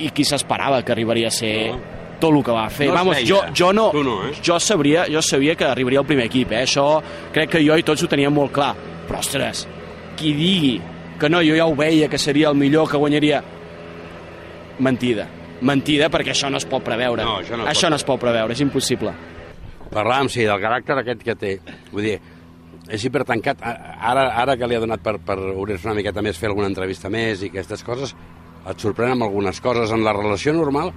I 0.00 0.10
qui 0.12 0.24
s'esperava 0.28 0.82
que 0.84 0.92
arribaria 0.92 1.28
a 1.28 1.34
ser 1.34 1.52
No. 1.72 1.78
tot 2.20 2.32
el 2.32 2.42
que 2.44 2.52
va 2.56 2.68
fer. 2.72 2.88
No 2.88 2.94
Vamos, 2.96 3.18
jo, 3.28 3.42
jo 3.54 3.72
no, 3.76 3.90
Tu 3.92 4.02
no, 4.04 4.16
eh? 4.28 4.34
jo, 4.42 4.58
sabria, 4.60 5.04
jo 5.12 5.20
sabia 5.22 5.54
que 5.54 5.64
arribaria 5.68 6.00
al 6.00 6.06
primer 6.08 6.26
equip, 6.30 6.52
eh? 6.52 6.62
això 6.64 7.02
crec 7.32 7.50
que 7.52 7.60
jo 7.64 7.76
i 7.76 7.84
tots 7.84 8.02
ho 8.02 8.08
teníem 8.08 8.32
molt 8.32 8.52
clar. 8.56 8.72
Però, 9.06 9.20
ostres, 9.20 9.66
qui 10.16 10.32
digui 10.32 10.80
que 11.20 11.28
no, 11.28 11.42
jo 11.44 11.56
ja 11.56 11.66
ho 11.68 11.74
veia, 11.76 12.08
que 12.08 12.18
seria 12.18 12.48
el 12.48 12.56
millor, 12.56 12.88
que 12.88 12.96
guanyaria... 12.96 13.42
Mentida. 14.78 15.26
Mentida, 15.66 16.10
perquè 16.12 16.34
això 16.34 16.50
no 16.52 16.60
es 16.60 16.66
pot 16.68 16.84
preveure. 16.84 17.24
No, 17.24 17.38
això 17.40 17.56
no 17.56 17.66
això 17.66 17.86
pot. 17.86 17.94
no 17.94 17.96
es 17.96 18.04
pot 18.04 18.20
preveure, 18.20 18.52
és 18.52 18.60
impossible. 18.60 19.12
Parlàvem, 19.92 20.28
sí, 20.28 20.44
del 20.44 20.60
caràcter 20.60 20.98
aquest 21.00 21.22
que 21.24 21.36
té. 21.38 21.52
Vull 21.92 22.04
dir, 22.10 22.16
és 22.92 23.04
hipertancat. 23.06 23.62
Ara, 23.62 24.28
ara 24.42 24.56
que 24.58 24.68
li 24.68 24.76
ha 24.76 24.82
donat 24.82 25.02
per, 25.02 25.16
per 25.24 25.38
obrir-se 25.54 25.88
una 25.88 25.96
miqueta 25.96 26.22
més, 26.24 26.38
fer 26.38 26.50
alguna 26.50 26.68
entrevista 26.70 27.10
més 27.12 27.42
i 27.42 27.50
aquestes 27.52 27.84
coses, 27.86 28.12
et 28.66 28.82
sorprèn 28.82 29.14
amb 29.14 29.26
algunes 29.26 29.62
coses. 29.64 29.94
En 29.94 30.04
la 30.04 30.14
relació 30.16 30.52
normal, 30.56 30.92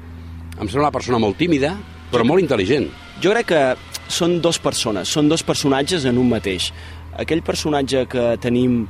em 0.57 0.67
sembla 0.67 0.89
una 0.89 0.95
persona 0.95 1.21
molt 1.21 1.39
tímida, 1.39 1.75
però 2.11 2.25
molt 2.27 2.43
intel·ligent. 2.43 2.89
Jo 3.23 3.33
crec 3.35 3.51
que 3.53 3.63
són 4.09 4.39
dos 4.41 4.59
persones, 4.59 5.09
són 5.11 5.29
dos 5.29 5.45
personatges 5.45 6.05
en 6.09 6.17
un 6.19 6.29
mateix. 6.31 6.71
Aquell 7.19 7.43
personatge 7.45 8.05
que 8.11 8.31
tenim... 8.41 8.83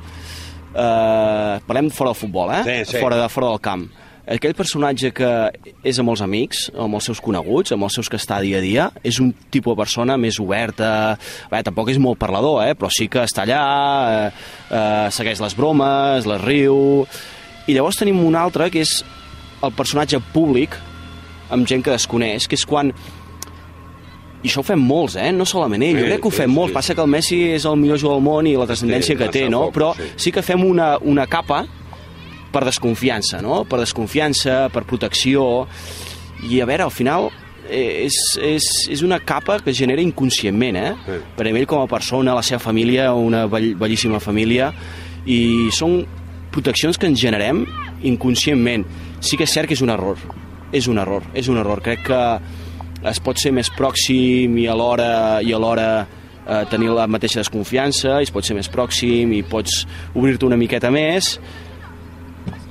Eh, 0.70 1.54
parlem 1.66 1.88
fora 1.90 2.12
del 2.12 2.18
futbol, 2.20 2.52
eh? 2.54 2.62
Sí, 2.62 2.92
sí. 2.92 3.00
Fora, 3.02 3.16
de, 3.18 3.28
fora 3.28 3.48
del 3.50 3.58
camp. 3.64 3.88
Aquell 4.28 4.54
personatge 4.54 5.10
que 5.16 5.28
és 5.86 5.98
amb 5.98 6.12
els 6.12 6.20
amics, 6.22 6.66
amb 6.78 6.98
els 6.98 7.08
seus 7.08 7.20
coneguts, 7.24 7.72
amb 7.72 7.86
els 7.86 7.96
seus 7.98 8.10
que 8.12 8.18
està 8.20 8.40
dia 8.44 8.58
a 8.60 8.64
dia, 8.64 8.88
és 9.02 9.20
un 9.22 9.32
tipus 9.50 9.74
de 9.74 9.80
persona 9.80 10.16
més 10.20 10.38
oberta, 10.42 11.16
bé, 11.50 11.62
tampoc 11.66 11.90
és 11.90 11.98
molt 11.98 12.20
parlador, 12.20 12.60
eh? 12.66 12.76
però 12.78 12.90
sí 12.92 13.08
que 13.10 13.24
està 13.24 13.46
allà, 13.46 13.62
eh, 14.10 14.50
eh, 14.70 15.06
segueix 15.14 15.42
les 15.42 15.56
bromes, 15.56 16.28
les 16.28 16.44
riu... 16.44 17.06
I 17.68 17.74
llavors 17.76 18.00
tenim 18.00 18.18
un 18.24 18.34
altre, 18.34 18.66
que 18.72 18.80
és 18.82 19.00
el 19.62 19.72
personatge 19.76 20.18
públic, 20.34 20.74
amb 21.52 21.68
gent 21.68 21.84
que 21.84 21.92
desconeix, 21.92 22.48
que 22.48 22.56
és 22.58 22.64
quan 22.66 22.90
i 24.40 24.48
això 24.48 24.62
ho 24.62 24.64
fem 24.64 24.80
molts, 24.80 25.18
eh? 25.20 25.28
No 25.36 25.44
solament 25.44 25.82
ell, 25.84 25.98
Sí, 25.98 26.00
jo 26.00 26.06
crec 26.08 26.22
que 26.22 26.28
ho 26.30 26.32
sí, 26.32 26.40
fem 26.40 26.48
sí. 26.48 26.56
molts. 26.56 26.72
Passa 26.72 26.94
que 26.96 27.02
el 27.04 27.10
Messi 27.12 27.40
és 27.58 27.66
el 27.68 27.76
millor 27.76 28.00
jugador 28.00 28.20
del 28.20 28.24
món 28.24 28.48
i 28.48 28.54
la 28.56 28.66
transcendència 28.70 29.12
Sí, 29.12 29.18
que 29.20 29.28
té, 29.28 29.42
no? 29.52 29.66
foc, 29.66 29.74
Però 29.76 29.90
sí. 29.98 30.08
sí 30.16 30.32
que 30.32 30.42
fem 30.42 30.64
una, 30.64 30.94
una 31.04 31.26
capa 31.28 31.66
per 32.52 32.64
desconfiança, 32.66 33.40
no? 33.44 33.64
Per 33.68 33.82
desconfiança, 33.84 34.66
per 34.74 34.86
protecció... 34.88 35.66
I 36.40 36.62
a 36.62 36.64
veure, 36.64 36.86
al 36.86 36.92
final 36.94 37.26
eh, 37.68 38.06
és, 38.06 38.16
és, 38.40 38.66
és 38.88 39.02
una 39.04 39.18
capa 39.20 39.58
que 39.60 39.74
es 39.74 39.76
genera 39.76 40.00
inconscientment, 40.00 40.78
eh? 40.80 40.92
Sí. 41.04 41.18
Per 41.36 41.44
a 41.44 41.50
ell 41.52 41.66
com 41.68 41.82
a 41.82 41.88
persona, 41.90 42.32
la 42.32 42.44
seva 42.46 42.62
família, 42.64 43.10
una 43.12 43.44
bell, 43.50 43.74
bellíssima 43.76 44.22
família, 44.24 44.70
i 45.28 45.68
són 45.76 46.00
proteccions 46.50 46.96
que 46.96 47.10
ens 47.10 47.20
generem 47.20 47.66
inconscientment. 48.08 48.86
Sí 49.20 49.36
que 49.36 49.44
és 49.44 49.52
cert 49.52 49.68
que 49.68 49.76
és 49.76 49.84
un 49.84 49.92
error, 49.92 50.16
és 50.72 50.88
un 50.88 50.98
error, 51.02 51.28
és 51.36 51.52
un 51.52 51.60
error. 51.60 51.82
Crec 51.84 52.06
que 52.08 52.22
es 53.10 53.20
pot 53.24 53.38
ser 53.40 53.52
més 53.56 53.70
pròxim 53.76 54.56
i 54.60 54.66
alhora, 54.68 55.40
i 55.44 55.54
alhora 55.56 55.90
eh, 56.02 56.64
tenir 56.72 56.90
la 56.96 57.06
mateixa 57.10 57.40
desconfiança, 57.40 58.18
i 58.20 58.28
es 58.28 58.34
pot 58.34 58.46
ser 58.46 58.56
més 58.58 58.68
pròxim 58.72 59.32
i 59.36 59.42
pots 59.46 59.84
obrir-te 60.14 60.48
una 60.48 60.58
miqueta 60.60 60.90
més, 60.92 61.36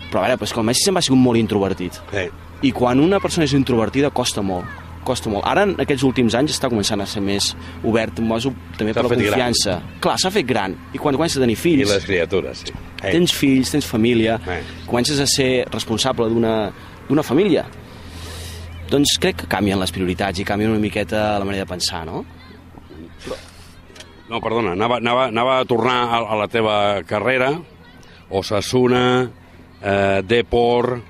però 0.10 0.20
a 0.24 0.28
veure, 0.28 0.38
pues 0.42 0.54
que 0.54 0.60
el 0.60 0.66
Messi 0.66 0.84
sempre 0.86 1.00
ha 1.00 1.08
sigut 1.08 1.20
molt 1.22 1.38
introvertit. 1.40 1.94
Sí. 2.12 2.28
I 2.68 2.72
quan 2.76 3.00
una 3.00 3.20
persona 3.24 3.46
és 3.46 3.54
introvertida 3.54 4.10
costa 4.12 4.42
molt, 4.42 4.66
costa 5.06 5.30
molt. 5.32 5.46
Ara, 5.48 5.64
en 5.64 5.76
aquests 5.80 6.04
últims 6.04 6.36
anys, 6.36 6.52
està 6.58 6.68
començant 6.70 7.02
a 7.02 7.06
ser 7.08 7.22
més 7.24 7.54
obert, 7.88 8.20
mosso, 8.20 8.52
també 8.78 8.94
per 8.94 9.04
la 9.06 9.10
fet 9.10 9.20
gran. 9.22 9.30
confiança. 9.30 9.78
Clar, 10.04 10.18
s'ha 10.20 10.32
fet 10.32 10.46
gran. 10.46 10.76
I 10.94 10.98
quan 11.00 11.16
comences 11.16 11.38
a 11.38 11.42
tenir 11.46 11.56
I 11.56 11.62
fills, 11.62 11.90
les 11.94 12.06
criatures, 12.06 12.66
sí. 12.66 12.74
Eh, 13.02 13.12
tens 13.14 13.32
fills, 13.34 13.72
tens 13.72 13.86
família, 13.88 14.40
Eh. 14.46 14.62
comences 14.86 15.20
a 15.20 15.28
ser 15.28 15.66
responsable 15.72 16.28
d'una 16.30 16.72
d'una 17.08 17.24
família, 17.24 17.64
doncs 18.90 19.16
crec 19.20 19.36
que 19.44 19.48
canvien 19.48 19.80
les 19.80 19.92
prioritats 19.92 20.38
i 20.40 20.44
canvien 20.46 20.70
una 20.70 20.80
miqueta 20.80 21.40
la 21.40 21.46
manera 21.46 21.64
de 21.64 21.70
pensar, 21.70 22.06
no? 22.06 22.24
No, 24.30 24.40
perdona, 24.42 24.74
anava, 24.74 24.98
anava, 24.98 25.24
anava 25.32 25.60
a 25.60 25.66
tornar 25.66 26.04
a, 26.06 26.20
a 26.20 26.36
la 26.38 26.48
teva 26.48 27.02
carrera. 27.08 27.56
Osasuna, 28.30 29.32
eh, 29.82 30.22
Depor, 30.26 31.02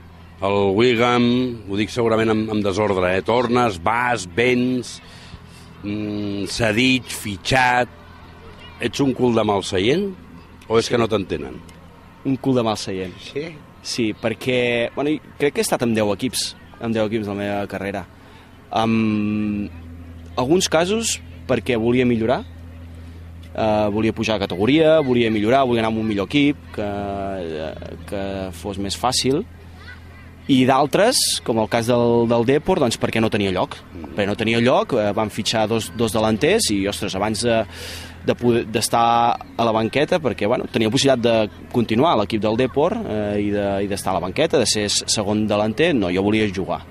el 0.42 0.60
Wigan, 0.76 1.26
ho 1.68 1.80
dic 1.80 1.92
segurament 1.92 2.32
amb, 2.32 2.52
amb 2.56 2.64
desordre, 2.64 3.16
eh? 3.18 3.24
Tornes, 3.28 3.80
vas, 3.84 4.28
vens, 4.36 5.00
mm, 5.84 6.50
cedit, 6.52 7.08
fitxat... 7.08 7.98
Ets 8.80 9.02
un 9.04 9.10
cul 9.12 9.34
de 9.36 9.44
mal 9.44 9.60
seient? 9.68 10.06
O 10.72 10.78
és 10.80 10.88
que 10.88 10.96
no 10.96 11.10
t'entenen? 11.12 11.58
Un 12.24 12.38
cul 12.40 12.56
de 12.56 12.64
mal 12.64 12.78
seient. 12.80 13.12
Sí. 13.20 13.50
Sí, 13.84 14.14
perquè 14.16 14.92
bueno, 14.96 15.12
crec 15.40 15.56
que 15.56 15.60
he 15.60 15.66
estat 15.66 15.84
amb 15.84 15.96
10 15.98 16.14
equips, 16.16 16.46
amb 16.80 16.96
10 16.96 17.10
equips 17.10 17.28
de 17.28 17.34
la 17.34 17.40
meva 17.42 17.68
carrera. 17.72 18.06
En 18.72 19.68
alguns 20.40 20.70
casos 20.72 21.18
perquè 21.50 21.76
volia 21.80 22.08
millorar, 22.08 22.44
eh, 23.60 23.90
volia 23.92 24.16
pujar 24.16 24.40
de 24.40 24.46
categoria, 24.48 25.00
volia 25.04 25.30
millorar, 25.32 25.66
volia 25.68 25.84
anar 25.84 25.92
amb 25.92 26.00
un 26.02 26.08
millor 26.08 26.32
equip, 26.32 26.58
que, 26.76 26.88
eh, 26.88 27.96
que 28.10 28.24
fos 28.56 28.80
més 28.80 28.96
fàcil, 28.98 29.44
i 30.50 30.64
d'altres, 30.66 31.20
com 31.46 31.60
el 31.62 31.68
cas 31.70 31.86
del, 31.92 32.24
del 32.32 32.46
Depor, 32.48 32.80
doncs 32.82 32.98
perquè 32.98 33.22
no 33.22 33.30
tenia 33.30 33.52
lloc. 33.54 33.76
Perquè 34.16 34.26
no 34.26 34.34
tenia 34.40 34.58
lloc, 34.64 34.96
eh, 34.98 35.12
van 35.14 35.30
fitxar 35.30 35.68
dos, 35.70 35.92
dos 36.00 36.16
delanters 36.16 36.72
i, 36.74 36.86
ostres, 36.90 37.14
abans 37.20 37.44
de 37.46 37.60
de 38.20 38.34
d'estar 38.68 39.00
a 39.56 39.64
la 39.64 39.72
banqueta 39.72 40.18
perquè 40.20 40.46
bueno, 40.46 40.66
tenia 40.68 40.90
possibilitat 40.92 41.22
de 41.24 41.68
continuar 41.72 42.12
a 42.12 42.18
l'equip 42.20 42.42
del 42.44 42.58
Depor 42.60 42.98
eh, 43.00 43.38
i 43.40 43.50
de- 43.50 43.86
i 43.86 43.88
d'estar 43.88 44.12
de, 44.12 44.18
a 44.18 44.20
la 44.20 44.26
banqueta, 44.26 44.60
de 44.60 44.66
ser 44.68 44.90
segon 44.92 45.46
delanter, 45.48 45.94
no, 45.96 46.10
jo 46.12 46.22
volia 46.22 46.46
jugar. 46.54 46.82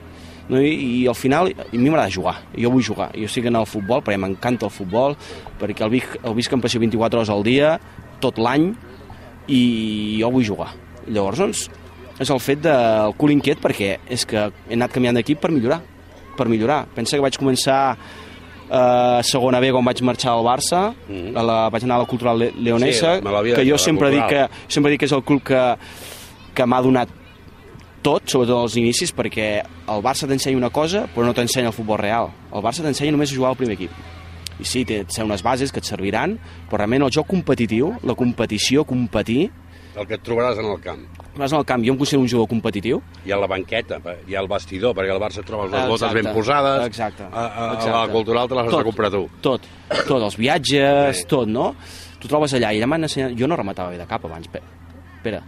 No, 0.49 0.61
i, 0.63 1.03
I 1.03 1.07
al 1.07 1.15
final, 1.15 1.51
a 1.53 1.67
mi 1.77 1.91
m'agrada 1.91 2.11
jugar, 2.11 2.37
jo 2.57 2.71
vull 2.73 2.83
jugar. 2.85 3.11
Jo 3.15 3.27
estic 3.29 3.45
en 3.51 3.57
el 3.61 3.67
futbol 3.69 4.01
perquè 4.01 4.17
m'encanta 4.19 4.65
el 4.67 4.73
futbol, 4.73 5.17
perquè 5.61 5.85
el 5.85 5.91
visc, 5.93 6.17
el 6.25 6.35
visc 6.35 6.53
en 6.57 6.61
passió 6.65 6.81
24 6.81 7.21
hores 7.21 7.29
al 7.31 7.43
dia, 7.45 7.75
tot 8.21 8.39
l'any, 8.39 8.71
i 9.49 10.19
jo 10.21 10.31
vull 10.33 10.45
jugar. 10.47 10.71
Llavors, 11.09 11.39
doncs, 11.39 11.67
és 12.19 12.31
el 12.35 12.41
fet 12.41 12.61
del 12.65 13.13
cul 13.21 13.31
inquiet 13.37 13.61
perquè 13.63 13.99
és 14.11 14.25
que 14.27 14.49
he 14.69 14.75
anat 14.77 14.91
canviant 14.93 15.17
d'equip 15.21 15.39
per 15.41 15.51
millorar, 15.53 15.81
per 16.37 16.49
millorar. 16.49 16.87
Pensa 16.97 17.17
que 17.17 17.23
vaig 17.23 17.37
començar 17.39 17.79
a 18.71 19.21
segona 19.25 19.61
B 19.61 19.71
quan 19.73 19.85
vaig 19.87 20.03
marxar 20.05 20.33
al 20.35 20.45
Barça, 20.45 20.93
Mhm. 21.09 21.37
a 21.37 21.43
la, 21.43 21.69
vaig 21.71 21.85
anar 21.85 21.97
a 21.97 21.99
la 22.01 22.07
Cultural 22.07 22.39
Le- 22.39 22.53
Leonesa, 22.59 23.17
Sí, 23.17 23.55
que 23.55 23.65
jo 23.71 23.79
sempre 23.79 24.11
dic 24.11 24.27
que, 24.29 24.49
sempre 24.69 24.91
dic 24.91 25.01
que 25.01 25.07
és 25.07 25.13
el 25.13 25.23
club 25.25 25.43
que, 25.43 25.77
que 26.55 26.67
m'ha 26.67 26.83
donat 26.83 27.09
tot, 28.03 28.23
sobretot 28.31 28.59
als 28.63 28.77
inicis, 28.81 29.13
perquè 29.15 29.49
el 29.63 30.03
Barça 30.05 30.29
t'ensenya 30.29 30.57
una 30.57 30.71
cosa, 30.71 31.07
però 31.15 31.27
no 31.27 31.35
t'ensenya 31.35 31.69
el 31.73 31.77
futbol 31.77 31.99
real. 31.99 32.31
El 32.55 32.63
Barça 32.65 32.83
t'ensenya 32.85 33.13
només 33.13 33.33
a 33.33 33.37
jugar 33.37 33.51
al 33.51 33.57
primer 33.61 33.75
equip. 33.79 33.91
I 34.59 34.65
sí, 34.67 34.85
té, 34.85 35.05
té 35.07 35.23
unes 35.23 35.43
bases 35.47 35.71
que 35.71 35.79
et 35.79 35.87
serviran, 35.87 36.39
però 36.69 36.81
realment 36.81 37.05
el 37.07 37.13
joc 37.15 37.29
competitiu, 37.31 37.93
la 38.03 38.15
competició, 38.19 38.85
competir, 38.85 39.51
El 39.99 40.07
que 40.07 40.15
et 40.15 40.23
trobaràs 40.23 40.59
en 40.61 40.67
el 40.71 40.77
camp. 40.81 41.01
vas 41.35 41.53
al 41.53 41.65
camp, 41.67 41.83
jo 41.85 41.91
em 41.93 41.99
considero 41.99 42.21
un 42.23 42.29
jugador 42.29 42.47
competitiu, 42.49 43.01
I 43.27 43.33
a 43.33 43.37
la 43.37 43.49
banqueta, 43.51 43.99
i 44.29 44.35
al 44.37 44.47
vestidor, 44.47 44.95
perquè 44.95 45.11
al 45.11 45.19
Barça 45.19 45.41
et 45.41 45.47
trobes 45.47 45.71
les 45.73 45.89
botes 45.89 46.03
Exacte. 46.03 46.23
ben 46.23 46.35
posades. 46.35 46.87
Exacte. 46.87 47.23
A, 47.25 47.29
a, 47.47 47.71
a 47.71 47.75
Exacte. 47.75 47.91
la 47.97 48.09
cultural 48.13 48.49
te 48.49 48.55
les 48.55 48.67
has 48.69 48.77
de 48.79 48.85
comprar 48.85 49.11
tu. 49.11 49.29
Tot, 49.41 49.63
tot, 50.07 50.23
els 50.23 50.37
viatges, 50.37 51.17
Sí. 51.19 51.25
tot, 51.27 51.49
no? 51.49 51.75
Tu 52.21 52.29
trobes 52.29 52.53
allà, 52.55 52.73
i 52.75 52.81
ensenyat... 52.83 53.33
Jo 53.39 53.47
no 53.49 53.57
rematava 53.57 53.91
bé 53.91 53.99
de 53.99 54.07
cap 54.07 54.25
abans, 54.25 54.47
Pe- 54.49 54.63
Pere. 55.23 55.41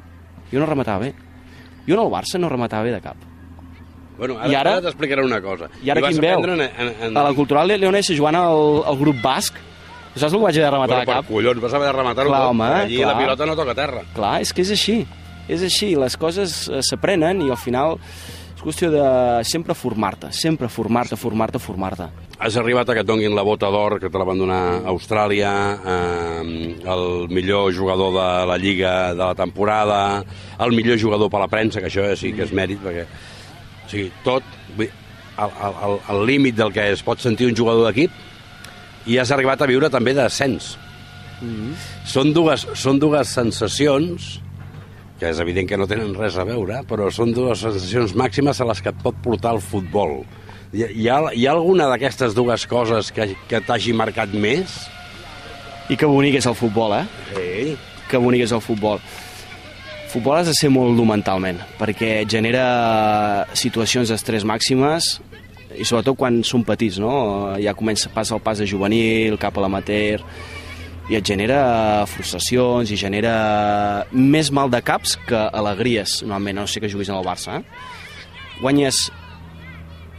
Jo 0.52 0.58
no 0.58 0.66
rematava 0.66 0.98
bé. 1.06 1.14
Jo 1.86 1.94
en 1.96 2.00
el 2.04 2.10
Barça 2.12 2.38
no 2.38 2.48
rematava 2.48 2.82
bé 2.84 2.92
de 2.92 3.00
cap. 3.00 3.16
Bueno, 4.18 4.34
I 4.44 4.52
ara, 4.54 4.60
ara- 4.60 4.72
ara 4.76 4.82
t'explicaré 4.84 5.22
una 5.24 5.40
cosa. 5.40 5.70
I 5.82 5.90
ara 5.90 6.00
vas 6.04 6.10
qui 6.12 6.18
em 6.20 6.26
veu? 6.26 6.44
En, 6.44 6.60
en, 6.60 6.90
en... 7.08 7.16
A 7.16 7.22
la 7.24 7.32
Cultural 7.34 7.68
Leonesa 7.80 8.12
jugant 8.16 8.36
al, 8.36 8.82
al 8.86 8.98
grup 9.00 9.16
basc, 9.24 9.56
saps 10.14 10.32
el 10.34 10.38
que 10.38 10.44
vaig 10.44 10.58
haver 10.58 10.66
de 10.66 10.70
rematar 10.74 10.96
bueno, 10.98 11.06
de 11.08 11.14
cap? 11.14 11.30
collons, 11.30 11.62
vas 11.62 11.74
haver 11.78 11.86
de 11.88 11.92
rematar-ho 11.96 12.28
Clar, 12.28 12.40
tot. 12.42 12.50
home, 12.50 12.68
allí 12.82 12.98
clar. 12.98 13.14
la 13.14 13.18
pilota 13.22 13.46
no 13.46 13.56
toca 13.56 13.74
terra. 13.78 14.02
Clar, 14.14 14.34
és 14.44 14.52
que 14.52 14.60
és 14.66 14.74
així. 14.76 14.98
És 15.48 15.62
així, 15.66 15.94
les 15.96 16.16
coses 16.20 16.68
eh, 16.68 16.82
s'aprenen 16.84 17.40
i 17.42 17.48
al 17.50 17.56
final 17.56 17.96
és 17.96 18.60
qüestió 18.62 18.90
de 18.92 19.06
sempre 19.48 19.72
formar-te, 19.74 20.28
sempre 20.36 20.68
formar-te, 20.68 21.16
formar-te, 21.16 21.58
formar-te. 21.58 22.10
Has 22.40 22.56
arribat 22.56 22.88
a 22.88 22.94
que 22.96 23.02
et 23.04 23.08
donguin 23.08 23.34
la 23.36 23.42
bota 23.44 23.68
d'or 23.68 23.98
que 24.00 24.08
te 24.08 24.16
la 24.18 24.24
van 24.24 24.38
donar 24.40 24.60
a 24.80 24.88
Austràlia, 24.94 25.50
eh, 25.84 26.76
el 26.88 27.28
millor 27.28 27.74
jugador 27.76 28.14
de 28.16 28.28
la 28.48 28.56
Lliga 28.56 29.12
de 29.12 29.20
la 29.20 29.34
temporada, 29.36 30.24
el 30.58 30.72
millor 30.72 30.96
jugador 30.98 31.28
per 31.28 31.40
la 31.42 31.48
premsa, 31.52 31.80
que 31.84 31.90
això 31.92 32.06
sí 32.16 32.32
que 32.32 32.46
és 32.48 32.52
mèrit, 32.56 32.80
perquè... 32.80 33.04
O 33.84 33.90
sigui, 33.92 34.08
tot... 34.24 34.42
al- 35.40 36.26
límit 36.26 36.56
del 36.56 36.72
que 36.72 36.90
es 36.92 37.02
pot 37.02 37.20
sentir 37.20 37.46
un 37.48 37.56
jugador 37.56 37.86
d'equip 37.86 38.10
i 39.08 39.16
has 39.18 39.30
arribat 39.32 39.62
a 39.62 39.68
viure 39.70 39.88
també 39.92 40.12
d'ascens. 40.16 40.74
Són, 42.04 42.34
dues, 42.36 42.66
són 42.76 42.98
dues 43.00 43.28
sensacions 43.32 44.34
que 45.20 45.30
és 45.30 45.40
evident 45.40 45.68
que 45.68 45.76
no 45.80 45.86
tenen 45.88 46.12
res 46.16 46.36
a 46.40 46.44
veure, 46.48 46.82
però 46.88 47.08
són 47.12 47.32
dues 47.36 47.60
sensacions 47.64 48.12
màximes 48.16 48.60
a 48.60 48.66
les 48.68 48.80
que 48.84 48.92
et 48.92 49.00
pot 49.02 49.16
portar 49.24 49.54
el 49.56 49.60
futbol. 49.64 50.22
Hi, 50.70 50.84
hi, 50.86 51.08
ha, 51.10 51.18
hi 51.34 51.46
ha 51.48 51.52
alguna 51.56 51.88
d'aquestes 51.90 52.34
dues 52.36 52.62
coses 52.70 53.08
que, 53.10 53.32
que 53.50 53.58
t'hagi 53.66 53.90
marcat 53.96 54.30
més? 54.30 54.76
I 55.90 55.96
que 55.98 56.06
bonic 56.06 56.36
és 56.38 56.46
el 56.46 56.54
futbol, 56.54 56.94
eh? 56.94 57.06
Sí. 57.34 57.74
que 58.10 58.18
bonic 58.22 58.44
és 58.44 58.52
el 58.54 58.62
futbol. 58.62 59.02
Futbol 60.10 60.38
has 60.40 60.48
de 60.50 60.54
ser 60.58 60.70
molt 60.74 60.96
dur 60.98 61.06
mentalment, 61.06 61.58
perquè 61.78 62.24
genera 62.30 63.46
situacions 63.54 64.10
d'estrès 64.10 64.46
màximes 64.46 65.16
i 65.78 65.86
sobretot 65.86 66.18
quan 66.18 66.40
són 66.46 66.64
petits, 66.66 66.98
no? 67.02 67.12
Ja 67.62 67.74
comença, 67.78 68.10
passa 68.14 68.34
el 68.34 68.42
pas 68.42 68.58
de 68.58 68.66
juvenil 68.66 69.38
cap 69.42 69.58
a 69.58 69.62
l'amateur 69.62 70.22
i 71.10 71.18
et 71.18 71.26
genera 71.26 72.06
frustracions 72.10 72.90
i 72.90 72.98
genera 72.98 73.34
més 74.10 74.50
mal 74.54 74.70
de 74.70 74.82
caps 74.82 75.16
que 75.26 75.46
alegries, 75.62 76.20
normalment, 76.22 76.62
no 76.62 76.70
sé 76.70 76.82
que 76.82 76.90
juguis 76.90 77.10
en 77.10 77.18
el 77.18 77.26
Barça, 77.26 77.58
eh? 77.58 77.64
Guanyes, 78.60 79.06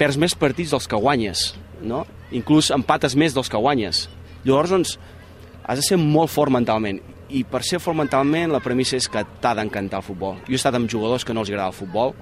perds 0.01 0.17
més 0.17 0.33
partits 0.33 0.71
dels 0.73 0.87
que 0.89 0.97
guanyes, 0.97 1.51
no? 1.85 2.01
Inclús 2.33 2.71
empates 2.73 3.13
més 3.13 3.35
dels 3.37 3.51
que 3.51 3.59
guanyes. 3.61 4.07
Llavors, 4.41 4.71
doncs, 4.73 4.95
has 5.61 5.77
de 5.77 5.85
ser 5.85 5.99
molt 6.01 6.31
fort 6.33 6.49
mentalment. 6.53 6.97
I 7.29 7.43
per 7.45 7.61
ser 7.63 7.77
fort 7.79 7.99
mentalment, 7.99 8.49
la 8.49 8.63
premissa 8.65 8.97
és 8.97 9.05
que 9.11 9.21
t'ha 9.43 9.53
d'encantar 9.59 9.99
el 10.01 10.07
futbol. 10.07 10.39
Jo 10.47 10.57
he 10.57 10.59
estat 10.59 10.75
amb 10.79 10.89
jugadors 10.89 11.23
que 11.27 11.35
no 11.37 11.43
els 11.45 11.51
agrada 11.53 11.69
el 11.69 11.77
futbol, 11.77 12.15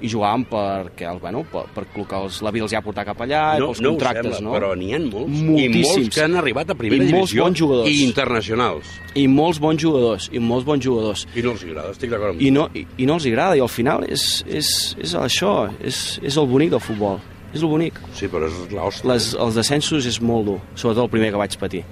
i 0.00 0.08
jugàvem 0.08 0.44
perquè, 0.50 1.10
bueno, 1.20 1.42
per, 1.52 1.66
per 1.74 1.84
el 1.96 2.06
que 2.08 2.16
els, 2.16 2.40
la 2.42 2.50
vida 2.54 2.64
els 2.64 2.72
ha 2.74 2.80
portat 2.82 3.06
cap 3.10 3.20
allà, 3.20 3.56
i 3.56 3.60
No, 3.60 3.66
pels 3.70 3.80
no 3.84 3.90
contractes, 3.94 4.36
sembla, 4.38 4.46
no? 4.48 4.54
però 4.56 4.70
n'hi 4.78 4.94
ha 4.94 4.98
molts. 5.00 5.40
I 5.40 5.44
Moltíssims. 5.50 5.96
molts 5.96 6.14
que 6.14 6.22
han 6.24 6.36
arribat 6.40 6.70
a 6.70 6.74
primera 6.74 7.04
I 7.04 7.06
divisió 7.10 7.44
bons 7.44 7.58
jugadors. 7.58 7.90
i 7.90 8.04
internacionals. 8.06 8.86
I 9.14 9.26
molts 9.28 9.58
bons 9.60 9.82
jugadors, 9.82 10.28
i 10.32 10.38
molts 10.38 10.64
bons 10.64 10.84
jugadors. 10.84 11.26
I 11.36 11.42
no 11.42 11.52
els 11.52 11.64
agrada, 11.64 11.90
estic 11.92 12.10
d'acord 12.10 12.32
amb 12.34 12.40
I 12.42 12.50
no, 12.50 12.68
i, 12.74 12.86
i 12.98 13.06
no 13.06 13.18
els 13.18 13.26
agrada, 13.26 13.56
i 13.56 13.60
al 13.60 13.68
final 13.68 14.04
és, 14.08 14.44
és, 14.48 14.70
és 15.00 15.14
això, 15.14 15.68
és, 15.84 16.18
és 16.22 16.36
el 16.40 16.46
bonic 16.46 16.70
del 16.70 16.80
futbol. 16.80 17.20
És 17.52 17.60
el 17.64 17.68
bonic. 17.68 17.96
Sí, 18.14 18.28
però 18.30 18.46
és 18.46 18.54
l'hòstia. 18.70 19.10
Els 19.42 19.54
descensos 19.58 20.06
és 20.06 20.20
molt 20.22 20.46
dur, 20.46 20.58
sobretot 20.78 21.04
el 21.08 21.10
primer 21.10 21.32
que 21.34 21.40
vaig 21.40 21.56
patir. 21.58 21.84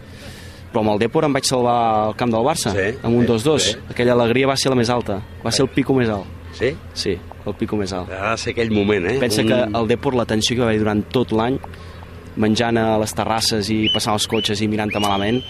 Però 0.72 0.82
amb 0.84 0.92
el 0.92 0.98
Depor 1.00 1.24
em 1.24 1.32
vaig 1.32 1.46
salvar 1.48 2.08
el 2.10 2.14
camp 2.20 2.30
del 2.30 2.44
Barça, 2.44 2.70
Sí, 2.76 2.90
amb 3.02 3.16
un 3.16 3.24
sí, 3.24 3.32
2-2. 3.32 3.58
sí. 3.64 3.76
Aquella 3.90 4.12
alegria 4.12 4.46
va 4.46 4.56
ser 4.60 4.68
la 4.70 4.76
més 4.76 4.90
alta, 4.92 5.16
va 5.44 5.50
ser 5.50 5.64
el 5.64 5.70
pico 5.72 5.94
més 5.96 6.08
alt. 6.12 6.26
Sí? 6.58 6.72
Sí, 6.94 7.14
el 7.46 7.54
pico 7.54 7.78
més 7.78 7.92
alt. 7.94 8.10
Ha 8.10 8.32
de 8.34 8.42
ser 8.42 8.54
aquell 8.56 8.72
moment, 8.74 9.06
eh? 9.06 9.18
Pensa 9.22 9.44
que 9.46 9.60
el 9.68 9.88
Depor, 9.90 10.16
la 10.18 10.26
tensió 10.26 10.56
que 10.56 10.64
va 10.64 10.72
haver 10.72 10.80
durant 10.82 11.04
tot 11.14 11.32
l'any, 11.36 11.58
menjant 12.38 12.78
a 12.78 12.86
les 12.98 13.14
terrasses 13.14 13.70
i 13.74 13.84
passant 13.94 14.18
els 14.18 14.26
cotxes 14.30 14.62
i 14.62 14.68
mirant-te 14.70 15.00
malament, 15.02 15.40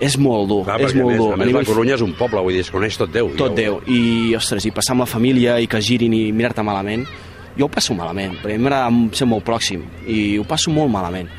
és 0.00 0.14
molt 0.20 0.46
dur, 0.48 0.60
Clar, 0.66 0.76
és 0.84 0.94
molt 0.94 1.10
més, 1.10 1.18
dur. 1.18 1.32
a 1.34 1.38
més, 1.40 1.50
la 1.56 1.64
Corunya 1.66 1.96
és 1.96 2.04
un 2.04 2.12
poble, 2.18 2.42
vull 2.44 2.54
dir, 2.54 2.62
es 2.62 2.70
coneix 2.70 2.96
tot 3.00 3.10
Déu. 3.10 3.32
Tot 3.38 3.56
Déu. 3.56 3.80
I, 3.90 4.34
ostres, 4.38 4.68
i 4.68 4.72
passar 4.74 4.94
amb 4.94 5.02
la 5.02 5.10
família 5.10 5.58
i 5.58 5.66
que 5.66 5.80
girin 5.82 6.14
i 6.14 6.28
mirar-te 6.32 6.62
malament, 6.62 7.02
jo 7.58 7.66
ho 7.66 7.72
passo 7.72 7.96
malament, 7.98 8.36
perquè 8.38 8.54
a 8.54 8.60
mi 8.60 8.68
m'agrada 8.68 9.16
ser 9.18 9.26
molt 9.26 9.44
pròxim 9.46 9.82
i 10.06 10.38
ho 10.38 10.44
passo 10.46 10.70
molt 10.70 10.92
malament. 10.92 11.32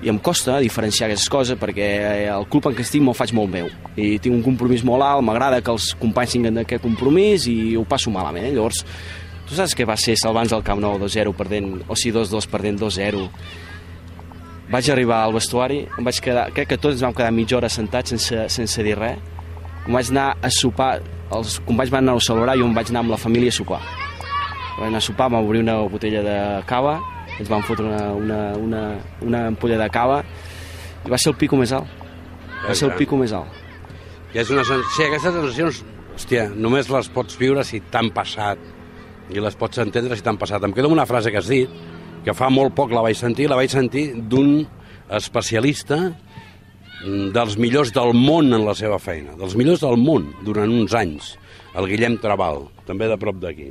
I 0.00 0.08
em 0.08 0.18
costa 0.18 0.56
diferenciar 0.64 1.10
aquestes 1.10 1.28
coses 1.28 1.58
perquè 1.60 1.88
el 2.32 2.46
club 2.48 2.70
en 2.70 2.76
què 2.76 2.84
estic 2.86 3.02
me'l 3.04 3.16
faig 3.16 3.34
molt 3.36 3.50
meu 3.52 3.66
i 4.00 4.14
tinc 4.22 4.32
un 4.32 4.44
compromís 4.44 4.84
molt 4.86 5.04
alt, 5.04 5.24
m'agrada 5.26 5.60
que 5.60 5.74
els 5.74 5.90
companys 6.00 6.36
tinguin 6.36 6.62
aquest 6.62 6.84
compromís 6.86 7.44
i 7.50 7.76
ho 7.76 7.84
passo 7.84 8.12
malament. 8.12 8.46
Eh? 8.48 8.54
Llavors, 8.56 8.80
tu 9.44 9.58
saps 9.58 9.76
què 9.76 9.84
va 9.84 9.98
ser 10.00 10.16
salvar-nos 10.16 10.56
al 10.56 10.64
Camp 10.64 10.80
Nou 10.80 10.96
2-0 11.02 11.34
perdent, 11.36 11.74
o 11.84 11.98
sigui 11.98 12.16
2-2 12.16 12.48
perdent 12.48 12.80
2-0 12.80 13.26
vaig 14.70 14.88
arribar 14.90 15.24
al 15.24 15.34
vestuari, 15.34 15.82
em 15.98 16.06
vaig 16.06 16.20
quedar, 16.22 16.46
crec 16.54 16.68
que 16.70 16.78
tots 16.78 16.94
ens 16.94 17.02
vam 17.02 17.14
quedar 17.16 17.32
mitja 17.34 17.58
hora 17.58 17.68
sentats 17.68 18.14
sense, 18.14 18.44
sense 18.54 18.84
dir 18.86 18.94
res. 18.98 19.18
Em 19.86 19.96
vaig 19.96 20.12
anar 20.12 20.28
a 20.38 20.50
sopar, 20.54 20.92
els 21.34 21.58
companys 21.66 21.90
van 21.90 22.06
anar 22.06 22.14
a 22.20 22.22
celebrar 22.22 22.54
i 22.54 22.62
jo 22.62 22.68
em 22.68 22.76
vaig 22.76 22.92
anar 22.92 23.02
amb 23.02 23.16
la 23.16 23.18
família 23.18 23.50
a 23.50 23.56
sopar. 23.56 23.80
Vaig 24.78 24.86
anar 24.86 25.02
a 25.02 25.04
sopar, 25.04 25.30
vam 25.32 25.48
obrir 25.48 25.64
una 25.64 25.80
botella 25.90 26.22
de 26.22 26.36
cava, 26.70 27.00
ens 27.38 27.48
van 27.48 27.62
fotre 27.66 27.86
una, 27.86 28.02
una, 28.16 28.40
una, 28.58 28.82
una 29.26 29.46
ampolla 29.52 29.78
de 29.80 29.88
cava 29.92 30.20
i 31.06 31.12
va 31.12 31.18
ser 31.20 31.32
el 31.32 31.38
pico 31.40 31.58
més 31.60 31.72
alt. 31.76 31.88
Va 32.66 32.74
ser 32.76 32.90
el 32.90 32.96
pico 32.98 33.16
més 33.20 33.32
alt. 33.36 33.60
Que 34.32 34.42
és 34.42 34.50
una. 34.52 34.64
Sí, 34.66 35.06
aquestes 35.06 35.32
sensacions, 35.32 35.80
hòstia, 36.14 36.48
només 36.54 36.90
les 36.92 37.08
pots 37.14 37.38
viure 37.40 37.64
si 37.66 37.80
t'han 37.92 38.12
passat 38.14 38.60
i 39.30 39.42
les 39.42 39.56
pots 39.58 39.80
entendre 39.82 40.18
si 40.18 40.26
t'han 40.26 40.38
passat. 40.40 40.64
Em 40.66 40.74
quedo 40.76 40.90
amb 40.90 40.98
una 40.98 41.08
frase 41.08 41.32
que 41.32 41.40
has 41.40 41.48
dit, 41.50 41.70
que 42.24 42.34
fa 42.36 42.50
molt 42.52 42.74
poc 42.76 42.92
la 42.92 43.04
vaig 43.06 43.18
sentir, 43.18 43.48
la 43.48 43.58
vaig 43.58 43.72
sentir 43.72 44.10
d'un 44.30 44.66
especialista 45.16 45.98
mm, 46.10 47.30
dels 47.34 47.56
millors 47.58 47.94
del 47.96 48.12
món 48.14 48.52
en 48.54 48.66
la 48.66 48.76
seva 48.78 49.00
feina, 49.02 49.34
dels 49.40 49.56
millors 49.58 49.82
del 49.82 49.98
món 50.00 50.28
durant 50.46 50.70
uns 50.70 50.94
anys, 50.94 51.34
el 51.78 51.88
Guillem 51.90 52.18
Trabal, 52.22 52.66
també 52.86 53.08
de 53.10 53.18
prop 53.20 53.40
d'aquí. 53.42 53.70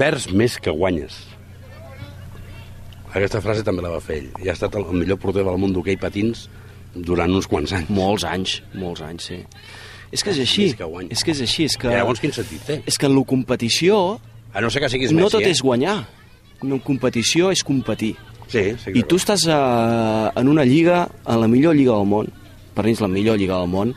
Perds 0.00 0.30
més 0.32 0.58
que 0.60 0.72
guanyes. 0.72 1.16
Aquesta 3.10 3.40
frase 3.42 3.64
també 3.66 3.82
la 3.82 3.90
va 3.90 4.00
fer 4.02 4.20
ell. 4.20 4.28
I 4.44 4.50
ha 4.50 4.54
estat 4.54 4.76
el 4.78 4.86
millor 4.94 5.18
porter 5.22 5.42
del 5.46 5.58
món 5.58 5.72
d'hoquei 5.74 5.98
patins 6.00 6.46
durant 6.94 7.32
uns 7.34 7.48
quants 7.50 7.72
anys. 7.74 7.90
Molts 7.94 8.26
anys, 8.26 8.60
molts 8.78 9.02
anys, 9.06 9.26
sí. 9.30 9.40
És 10.10 10.24
que 10.26 10.32
és 10.34 10.40
així, 10.42 10.64
Més 10.70 10.78
que 10.78 10.88
guanya. 10.90 11.12
és 11.14 11.22
que 11.24 11.30
és 11.30 11.40
així, 11.44 11.64
és 11.70 11.76
que, 11.78 11.90
I 11.90 11.98
llavors 12.00 12.20
quin 12.22 12.32
sentit 12.34 12.64
té? 12.66 12.80
és 12.86 12.98
que 12.98 13.06
en 13.06 13.14
la 13.14 13.22
competició 13.24 14.18
A 14.52 14.60
no 14.60 14.70
ser 14.70 14.82
que 14.82 14.88
siguis 14.90 15.12
no 15.12 15.22
Messi, 15.22 15.36
tot 15.36 15.42
eh? 15.46 15.50
és 15.50 15.62
guanyar. 15.62 16.00
En 16.62 16.78
competició 16.82 17.52
és 17.54 17.62
competir. 17.62 18.16
Sí, 18.50 18.74
sí. 18.82 18.90
I 18.98 19.04
tu 19.06 19.16
estàs 19.20 19.46
uh, 19.46 20.32
en 20.34 20.48
una 20.50 20.64
lliga, 20.66 21.04
en 21.24 21.40
la 21.40 21.46
millor 21.46 21.76
lliga 21.78 21.94
del 21.94 22.08
món, 22.10 22.26
per 22.74 22.84
mi 22.84 22.96
és 22.96 23.00
la 23.00 23.08
millor 23.08 23.38
lliga 23.38 23.60
del 23.62 23.70
món. 23.70 23.94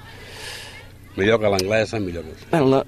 Millor 1.15 1.37
que 1.39 1.49
l'anglès, 1.53 1.91
millor 2.01 2.23
que... 2.25 2.33
Bueno, 2.49 2.67
la, 2.71 2.79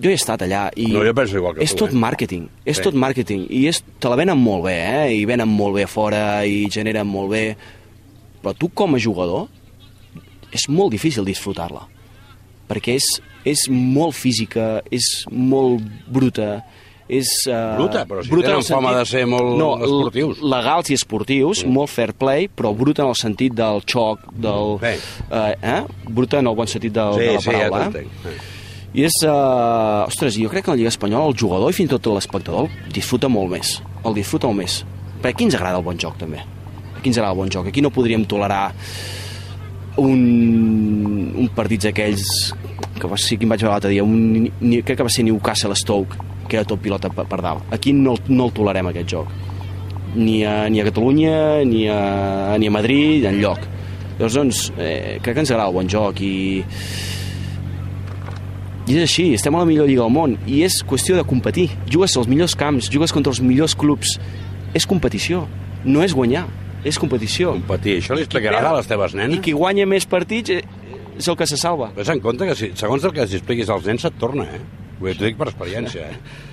jo 0.00 0.08
he 0.10 0.14
estat 0.16 0.40
allà 0.46 0.62
i 0.80 0.86
No, 0.94 1.02
jo 1.04 1.12
penso 1.14 1.36
igual 1.36 1.54
que 1.58 1.64
és 1.66 1.74
tu, 1.74 1.82
tot 1.84 1.92
eh? 1.92 1.98
màrqueting, 2.00 2.46
és 2.64 2.78
Sí. 2.78 2.84
tot 2.86 2.94
màrqueting 2.96 3.42
i 3.52 3.66
és, 3.68 3.82
te 4.00 4.08
la 4.08 4.16
venen 4.16 4.38
molt 4.40 4.64
bé, 4.64 4.76
eh? 4.80 5.10
i 5.18 5.26
venen 5.28 5.48
molt 5.52 5.76
bé 5.76 5.84
fora 5.86 6.44
i 6.48 6.64
generen 6.72 7.06
molt 7.06 7.30
bé, 7.34 7.42
però 8.42 8.54
tu 8.56 8.70
com 8.72 8.94
a 8.96 8.98
jugador 9.02 9.48
és 10.56 10.68
molt 10.72 10.94
difícil 10.94 11.26
disfrutar-la 11.28 11.84
perquè 12.66 12.96
és, 12.96 13.04
és 13.44 13.66
molt 13.70 14.16
física, 14.16 14.80
és 14.90 15.26
molt 15.30 15.84
bruta, 16.10 16.62
és... 17.08 17.28
Uh, 17.46 17.76
Bruta? 17.78 18.02
Però 18.08 18.22
si 18.24 18.30
tenen 18.32 18.50
en 18.50 18.60
el 18.60 18.66
fama 18.66 18.92
de 18.96 19.04
ser 19.06 19.22
molt 19.30 19.52
no, 19.58 19.68
esportius. 19.86 20.40
legals 20.42 20.90
i 20.90 20.96
esportius, 20.98 21.62
mm. 21.64 21.72
molt 21.76 21.92
fair 21.92 22.12
play, 22.18 22.48
però 22.48 22.72
bruta 22.76 23.04
en 23.04 23.12
el 23.12 23.18
sentit 23.18 23.54
del 23.56 23.82
xoc, 23.86 24.26
del... 24.34 24.76
Bé. 24.82 24.96
Uh, 25.30 25.54
eh? 25.60 25.80
Bruta 26.08 26.42
en 26.42 26.50
el 26.50 26.58
bon 26.58 26.70
sentit 26.70 26.94
del, 26.96 27.14
Sí, 27.18 27.26
de 27.28 27.32
la 27.36 27.40
sí, 27.44 27.50
ja 27.50 27.70
paraula. 27.70 27.86
eh? 27.86 28.04
t'entenc. 28.04 28.52
I 28.96 29.06
és... 29.06 29.20
Uh, 29.26 30.06
ostres, 30.08 30.38
jo 30.40 30.50
crec 30.52 30.64
que 30.64 30.72
en 30.72 30.76
la 30.76 30.80
Lliga 30.82 30.92
Espanyola 30.94 31.30
el 31.30 31.38
jugador 31.38 31.70
i 31.70 31.76
fins 31.76 31.90
i 31.90 31.94
tot 31.96 32.10
l'espectador 32.16 32.70
disfruta 32.94 33.28
molt 33.28 33.52
més. 33.52 33.76
El 34.06 34.16
disfruta 34.16 34.48
molt 34.50 34.62
més. 34.64 34.80
Perquè 35.20 35.34
aquí 35.34 35.46
ens 35.48 35.56
agrada 35.58 35.82
el 35.82 35.84
bon 35.86 35.98
joc, 36.00 36.16
també. 36.20 36.42
Aquí 36.96 37.10
ens 37.10 37.18
agrada 37.18 37.34
el 37.34 37.42
bon 37.42 37.52
joc. 37.52 37.68
Aquí 37.70 37.84
no 37.84 37.92
podríem 37.92 38.24
tolerar 38.28 38.70
un, 40.00 41.32
un 41.36 41.48
partits 41.56 41.88
aquells 41.90 42.24
que 42.96 43.08
va 43.08 43.18
ser, 43.20 43.38
quin 43.40 43.50
vaig 43.50 43.62
veure 43.62 43.74
l'altre 43.74 43.92
dia, 43.92 44.04
un, 44.04 44.46
ni, 44.48 44.80
crec 44.84 45.00
que 45.00 45.06
va 45.06 45.12
ser 45.12 45.24
Newcastle 45.26 45.76
Stoke, 45.76 46.16
que 46.48 46.60
era 46.60 46.68
tot 46.68 46.80
pilota 46.82 47.10
per, 47.12 47.26
per 47.28 47.40
dalt. 47.44 47.66
Aquí 47.74 47.92
no, 47.96 48.16
no 48.28 48.48
el 48.48 48.54
tolerem, 48.56 48.92
aquest 48.92 49.12
joc. 49.16 49.34
Ni 50.16 50.40
a, 50.48 50.68
ni 50.72 50.80
a 50.80 50.86
Catalunya, 50.86 51.64
ni 51.68 51.86
a, 51.92 52.56
ni 52.58 52.70
a 52.70 52.72
Madrid, 52.72 53.26
en 53.28 53.40
lloc. 53.42 53.60
Llavors, 54.16 54.38
doncs, 54.38 54.62
eh, 54.78 55.18
crec 55.22 55.36
que 55.36 55.44
ens 55.44 55.52
agrada 55.52 55.68
el 55.68 55.76
bon 55.76 55.90
joc 55.92 56.22
i 56.24 56.34
i 58.86 58.94
és 58.94 59.02
així, 59.02 59.24
estem 59.34 59.54
a 59.58 59.64
la 59.64 59.66
millor 59.66 59.88
lliga 59.90 60.04
del 60.04 60.12
món 60.14 60.36
i 60.46 60.60
és 60.62 60.76
qüestió 60.86 61.16
de 61.18 61.24
competir. 61.26 61.66
Jugues 61.90 62.14
als 62.16 62.28
millors 62.30 62.54
camps, 62.54 62.86
jugues 62.92 63.10
contra 63.10 63.32
els 63.34 63.40
millors 63.42 63.74
clubs. 63.74 64.12
És 64.78 64.86
competició, 64.86 65.42
no 65.82 66.04
és 66.04 66.14
guanyar, 66.14 66.44
és 66.86 66.98
competició. 67.02 67.56
Competir, 67.56 67.96
això 67.98 68.14
li 68.14 68.22
explicaràs 68.22 68.62
a 68.62 68.76
les 68.76 68.86
teves 68.86 69.16
I 69.16 69.24
nenes? 69.24 69.42
qui 69.42 69.56
guanya 69.56 69.88
més 69.90 70.06
partits 70.06 70.54
eh, 70.54 70.62
és 71.18 71.26
el 71.26 71.34
que 71.34 71.48
se 71.50 71.58
salva. 71.58 71.90
Ves 71.96 72.12
en 72.14 72.22
compte 72.22 72.46
que 72.46 72.54
si, 72.54 72.70
segons 72.78 73.02
el 73.02 73.14
que 73.16 73.24
els 73.26 73.34
expliquis 73.40 73.72
als 73.74 73.88
nens 73.90 74.06
se't 74.06 74.20
torna, 74.22 74.46
eh? 74.54 74.62
T'ho 75.00 75.14
dic 75.26 75.38
per 75.38 75.50
experiència, 75.50 76.10
eh? 76.10 76.44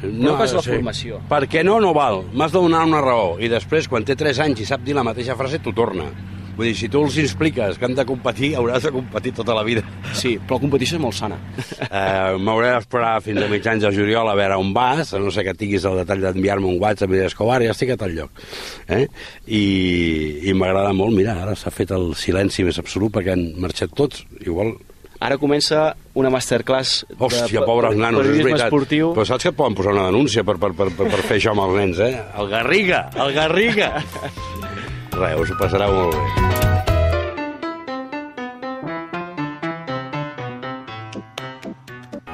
No, 0.00 0.36
que 0.38 0.46
és 0.48 0.54
la 0.56 0.64
formació. 0.64 1.20
Perquè 1.28 1.62
no, 1.66 1.76
no 1.82 1.92
val. 1.92 2.22
M'has 2.32 2.54
de 2.54 2.62
donar 2.62 2.86
una 2.88 3.02
raó. 3.04 3.34
I 3.36 3.50
després, 3.52 3.88
quan 3.88 4.06
té 4.08 4.16
3 4.16 4.40
anys 4.46 4.62
i 4.64 4.68
sap 4.68 4.84
dir 4.86 4.96
la 4.96 5.04
mateixa 5.04 5.36
frase, 5.36 5.60
t'ho 5.60 5.74
torna. 5.76 6.08
Vull 6.56 6.66
dir, 6.66 6.76
si 6.76 6.88
tu 6.92 7.00
els 7.04 7.14
expliques 7.20 7.78
que 7.78 7.86
han 7.86 7.94
de 7.96 8.04
competir, 8.04 8.50
hauràs 8.58 8.84
de 8.84 8.90
competir 8.92 9.30
tota 9.36 9.54
la 9.56 9.62
vida. 9.64 9.80
Sí, 10.16 10.34
però 10.44 10.58
la 10.58 10.64
competició 10.64 10.98
és 10.98 11.04
molt 11.04 11.16
sana. 11.16 11.38
Eh, 11.90 12.36
M'hauré 12.38 12.68
d'esperar 12.70 13.16
fins 13.24 13.42
a 13.42 13.48
mitjans 13.50 13.82
de 13.82 13.88
juliol 13.90 14.28
a 14.30 14.34
veure 14.38 14.54
on 14.60 14.68
vas, 14.76 15.08
a 15.16 15.18
no 15.18 15.32
ser 15.34 15.42
que 15.48 15.56
tinguis 15.58 15.82
el 15.88 15.96
detall 15.98 16.20
d'enviar-me 16.22 16.68
un 16.68 16.76
WhatsApp 16.78 17.10
i 17.10 17.16
dir, 17.18 17.24
Escobar, 17.26 17.56
ja 17.64 17.72
estic 17.74 17.90
a 17.94 17.96
tal 17.98 18.12
lloc. 18.14 18.44
Eh? 18.86 19.06
I, 19.48 19.64
i 20.46 20.54
m'agrada 20.54 20.92
molt, 20.94 21.16
mira, 21.16 21.34
ara 21.42 21.56
s'ha 21.58 21.72
fet 21.74 21.90
el 21.96 22.12
silenci 22.14 22.62
més 22.68 22.78
absolut 22.78 23.10
perquè 23.16 23.34
han 23.34 23.42
marxat 23.58 23.96
tots. 23.98 24.22
Igual 24.44 24.76
Ara 25.20 25.36
comença 25.36 25.90
una 26.16 26.30
masterclass 26.32 27.02
de 27.10 27.16
Hòstia, 27.20 27.60
pobres 27.68 27.92
nanos, 27.92 28.22
és 28.22 28.24
periodisme 28.24 28.52
veritat. 28.54 28.70
esportiu. 28.70 29.10
Però 29.12 29.26
saps 29.28 29.44
que 29.44 29.50
et 29.52 29.56
poden 29.58 29.76
posar 29.76 29.92
una 29.92 30.06
denúncia 30.08 30.44
per, 30.48 30.56
per, 30.56 30.72
per, 30.72 30.88
per, 30.96 31.10
per 31.12 31.20
fer 31.28 31.36
això 31.36 31.52
amb 31.52 31.66
els 31.66 31.76
nens, 31.76 32.00
eh? 32.00 32.14
El 32.40 32.48
Garriga, 32.48 33.02
el 33.20 33.34
Garriga! 33.36 33.90
Res, 35.20 35.36
us 35.42 35.52
ho 35.52 35.58
passarà 35.60 35.90
molt 35.92 36.16
bé. 36.16 37.20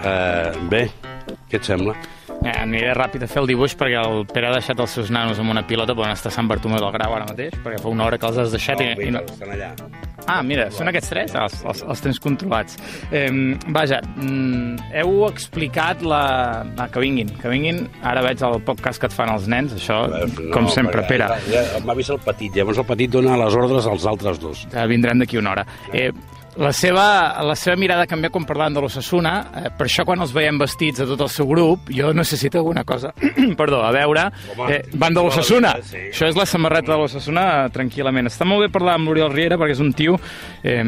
Uh, 0.07 0.55
bé, 0.71 0.85
què 1.51 1.59
et 1.59 1.67
sembla? 1.67 1.97
Eh, 2.37 2.53
aniré 2.53 2.93
ràpid 2.95 3.25
a 3.25 3.29
fer 3.31 3.41
el 3.43 3.49
dibuix 3.51 3.75
perquè 3.75 3.99
el 3.99 4.27
Pere 4.31 4.51
ha 4.51 4.55
deixat 4.55 4.79
els 4.79 4.93
seus 4.95 5.11
nanos 5.11 5.41
amb 5.43 5.51
una 5.51 5.65
pilota 5.67 5.97
per 5.97 6.05
on 6.07 6.13
està 6.15 6.31
Sant 6.31 6.47
Bartomeu 6.47 6.79
del 6.79 6.93
Grau 6.95 7.17
ara 7.17 7.27
mateix, 7.27 7.57
perquè 7.65 7.81
fa 7.83 7.91
una 7.91 8.07
hora 8.07 8.21
que 8.21 8.31
els 8.31 8.39
has 8.45 8.55
deixat 8.55 8.85
i, 8.85 8.93
i 9.09 9.11
no... 9.11 9.25
estan 9.27 9.57
allà. 9.57 9.73
Ah, 10.27 10.41
mira, 10.43 10.67
són 10.75 10.91
aquests 10.91 11.13
tres? 11.13 11.35
Els, 11.39 11.59
els, 11.71 11.83
els 11.87 12.03
tens 12.03 12.19
controlats. 12.23 12.79
Eh, 13.15 13.29
vaja, 13.75 14.01
mm, 14.17 14.91
heu 15.03 15.27
explicat 15.29 16.03
la... 16.07 16.23
Ah, 16.77 16.89
que 16.93 17.03
vinguin, 17.03 17.31
que 17.41 17.53
vinguin. 17.53 17.85
Ara 18.07 18.25
veig 18.27 18.43
el 18.47 18.59
podcast 18.67 19.03
que 19.03 19.11
et 19.11 19.15
fan 19.17 19.31
els 19.33 19.47
nens, 19.51 19.77
això, 19.79 20.03
com 20.55 20.67
sempre, 20.73 21.05
Pere. 21.07 21.29
Ja, 21.47 21.63
ja 21.71 21.83
M'ha 21.87 21.95
vist 21.99 22.11
el 22.15 22.19
petit, 22.25 22.55
llavors 22.59 22.83
el 22.83 22.89
petit 22.89 23.13
dona 23.13 23.39
les 23.39 23.55
ordres 23.55 23.87
als 23.87 24.07
altres 24.11 24.43
dos. 24.43 24.67
Eh, 24.73 24.87
vindrem 24.91 25.23
d'aquí 25.23 25.39
una 25.39 25.55
hora. 25.55 25.67
Eh, 25.93 26.11
la 26.57 26.73
seva, 26.73 27.37
la 27.45 27.55
seva 27.59 27.77
mirada 27.77 28.07
ha 28.07 28.09
canviat 28.09 28.33
quan 28.33 28.47
parlant 28.49 28.77
de 28.77 28.81
l'Ossassuna. 28.81 29.33
Eh, 29.61 29.71
per 29.77 29.87
això, 29.89 30.07
quan 30.09 30.23
els 30.25 30.33
veiem 30.33 30.57
vestits 30.61 31.03
a 31.05 31.07
tot 31.09 31.21
el 31.27 31.31
seu 31.33 31.49
grup, 31.51 31.91
jo 31.93 32.13
necessito 32.17 32.59
alguna 32.63 32.85
cosa, 32.89 33.13
perdó, 33.61 33.83
a 33.85 33.91
veure. 33.93 34.27
Eh, 34.71 34.81
van 34.97 35.17
de 35.17 35.25
l'Ossassuna. 35.25 35.75
Sí. 35.85 36.07
Això 36.15 36.31
és 36.31 36.39
la 36.39 36.47
samarreta 36.49 36.95
de 36.95 36.99
l'Ossassuna, 37.03 37.47
tranquil·lament. 37.75 38.31
Està 38.31 38.49
molt 38.49 38.65
bé 38.65 38.71
parlar 38.73 38.97
amb 38.97 39.11
l'Oriol 39.11 39.35
Riera 39.35 39.59
perquè 39.61 39.77
és 39.77 39.83
un 39.85 39.93
tio 39.97 40.17
eh, 40.65 40.81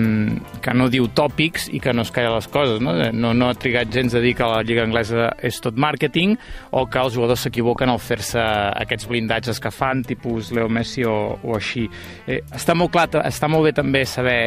que 0.64 0.76
no 0.76 0.88
diu 0.92 1.11
tòpics 1.12 1.68
i 1.76 1.83
que 1.85 1.92
no 1.92 2.07
es 2.07 2.12
calla 2.16 2.33
les 2.38 2.48
coses. 2.52 2.81
No? 2.85 2.96
Eh, 2.96 3.11
no, 3.12 3.35
no 3.37 3.50
ha 3.52 3.59
trigat 3.59 3.92
gens 3.92 4.16
a 4.16 4.24
dir 4.24 4.33
que 4.38 4.48
la 4.48 4.62
Lliga 4.64 4.87
Anglesa 4.88 5.28
és 5.44 5.61
tot 5.64 5.76
màrqueting 5.76 6.38
o 6.72 6.87
que 6.88 7.02
els 7.02 7.12
jugadors 7.18 7.44
s'equivoquen 7.44 7.92
al 7.92 8.00
fer-se 8.00 8.40
aquests 8.40 9.09
blindatges 9.11 9.61
que 9.61 9.74
fan, 9.74 10.00
tipus 10.09 10.48
Leo 10.57 10.72
Messi 10.72 11.04
o, 11.04 11.37
o 11.44 11.61
així. 11.61 11.85
Eh, 12.26 12.40
està 12.57 12.76
molt 12.78 12.96
clar, 12.96 13.11
està 13.28 13.52
molt 13.52 13.68
bé 13.68 13.76
també 13.76 14.07
saber 14.09 14.40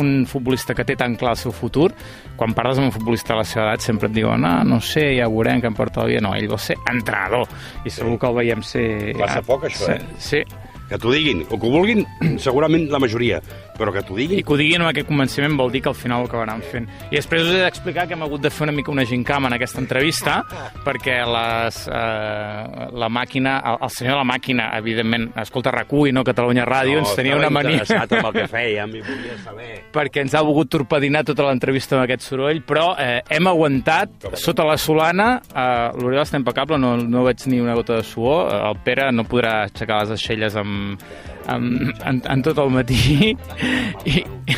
un 0.00 0.26
futbolista 0.26 0.74
que 0.74 0.84
té 0.84 0.96
tan 0.98 1.16
clar 1.20 1.34
el 1.34 1.40
seu 1.40 1.52
futur, 1.54 1.90
quan 2.36 2.54
parles 2.56 2.80
amb 2.80 2.90
un 2.90 2.94
futbolista 2.94 3.34
de 3.34 3.40
la 3.40 3.46
seva 3.48 3.68
edat 3.68 3.86
sempre 3.86 4.10
et 4.10 4.16
diuen, 4.16 4.44
ah, 4.44 4.64
no 4.66 4.80
sé, 4.82 5.06
ja 5.18 5.30
veurem 5.30 5.62
que 5.62 5.70
em 5.70 5.78
porta 5.78 6.02
la 6.02 6.10
vida. 6.10 6.22
No, 6.24 6.34
ell 6.34 6.50
vol 6.50 6.60
ser 6.62 6.76
entrenador 6.90 7.48
i 7.84 7.92
segur 7.94 8.18
que 8.18 8.30
el 8.30 8.38
veiem 8.42 8.62
ser... 8.66 8.86
Passa 9.20 9.42
poc, 9.46 9.68
això, 9.70 9.92
eh? 9.94 10.00
Sí, 10.18 10.44
Que 10.84 10.98
t'ho 11.00 11.14
diguin, 11.14 11.38
o 11.48 11.56
que 11.56 11.64
ho 11.64 11.70
vulguin, 11.72 12.02
segurament 12.44 12.90
la 12.92 12.98
majoria, 13.00 13.38
però 13.78 13.92
que 13.94 14.02
t'ho 14.06 14.16
i 14.16 14.24
diguin... 14.24 14.42
que 14.44 14.54
ho 14.54 14.58
diguin 14.58 14.82
amb 14.84 14.90
aquest 14.90 15.08
convenciment 15.08 15.56
vol 15.58 15.72
dir 15.74 15.82
que 15.84 15.90
al 15.90 15.98
final 15.98 16.24
ho 16.24 16.28
acabaran 16.28 16.62
fent. 16.70 16.86
I 17.10 17.18
després 17.18 17.44
us 17.44 17.54
he 17.54 17.62
d'explicar 17.64 18.06
que 18.08 18.16
hem 18.16 18.24
hagut 18.26 18.44
de 18.44 18.52
fer 18.54 18.68
una 18.68 18.74
mica 18.76 18.92
una 18.94 19.04
gincama 19.08 19.50
en 19.50 19.56
aquesta 19.58 19.80
entrevista, 19.82 20.36
perquè 20.84 21.18
les, 21.28 21.80
eh, 21.88 22.88
la 22.94 23.10
màquina, 23.10 23.56
el, 23.72 23.80
el 23.88 23.94
senyor 23.94 24.14
de 24.14 24.20
la 24.20 24.28
màquina, 24.28 24.70
evidentment, 24.78 25.28
escolta 25.42 25.72
RAC1 25.74 26.10
i 26.10 26.14
no 26.14 26.24
Catalunya 26.26 26.66
Ràdio, 26.68 27.00
ens 27.02 27.14
tenia 27.18 27.38
una 27.38 27.50
mania... 27.52 27.80
interessat 27.80 28.14
amb 28.18 28.30
el 28.30 28.38
que 28.38 28.46
fèiem 28.56 28.96
i 28.98 29.04
volia 29.04 29.38
saber... 29.44 29.70
perquè 29.94 30.24
ens 30.24 30.34
ha 30.34 30.44
volgut 30.46 30.70
torpedinar 30.74 31.24
tota 31.26 31.48
l'entrevista 31.48 31.98
amb 31.98 32.06
aquest 32.06 32.26
soroll, 32.28 32.62
però 32.66 32.92
eh, 33.00 33.20
hem 33.34 33.50
aguantat 33.50 34.30
sota 34.40 34.66
la 34.66 34.78
solana, 34.80 35.28
eh, 35.50 35.90
l'Oriol 35.98 36.24
està 36.24 36.40
impecable, 36.40 36.78
no, 36.80 36.96
no 37.02 37.26
veig 37.26 37.46
ni 37.50 37.60
una 37.62 37.76
gota 37.78 37.98
de 38.00 38.06
suor, 38.06 38.50
eh, 38.50 38.62
el 38.70 38.80
Pere 38.84 39.10
no 39.14 39.26
podrà 39.28 39.64
aixecar 39.64 40.02
les 40.02 40.14
aixelles 40.18 40.56
amb, 40.60 41.00
amb, 41.50 41.92
en, 42.04 42.20
en 42.30 42.44
tot 42.46 42.58
el 42.62 42.72
matí 42.74 43.32
i, 44.12 44.14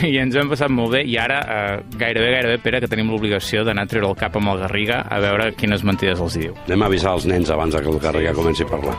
i 0.09 0.12
ens 0.22 0.37
hem 0.37 0.51
passat 0.53 0.72
molt 0.72 0.94
bé 0.96 1.03
i 1.07 1.16
ara 1.20 1.40
eh, 1.42 1.81
gairebé, 1.99 2.31
gairebé, 2.37 2.61
Pere, 2.64 2.83
que 2.83 2.90
tenim 2.90 3.11
l'obligació 3.12 3.64
d'anar 3.66 3.87
a 3.87 3.90
treure 3.90 4.11
el 4.12 4.18
cap 4.18 4.38
amb 4.38 4.55
el 4.55 4.62
Garriga 4.66 5.03
a 5.09 5.20
veure 5.22 5.53
quines 5.59 5.85
mentides 5.87 6.22
els 6.22 6.38
diu. 6.42 6.57
Anem 6.66 6.87
a 6.87 6.92
avisar 6.92 7.16
els 7.18 7.29
nens 7.31 7.53
abans 7.55 7.77
que 7.77 7.92
el 7.92 8.01
Garriga 8.03 8.37
comenci 8.37 8.66
a 8.66 8.70
parlar. 8.70 8.96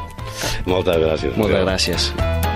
Moltes 0.68 1.02
gràcies. 1.04 1.40
Moltes 1.40 1.66
gràcies. 1.66 2.47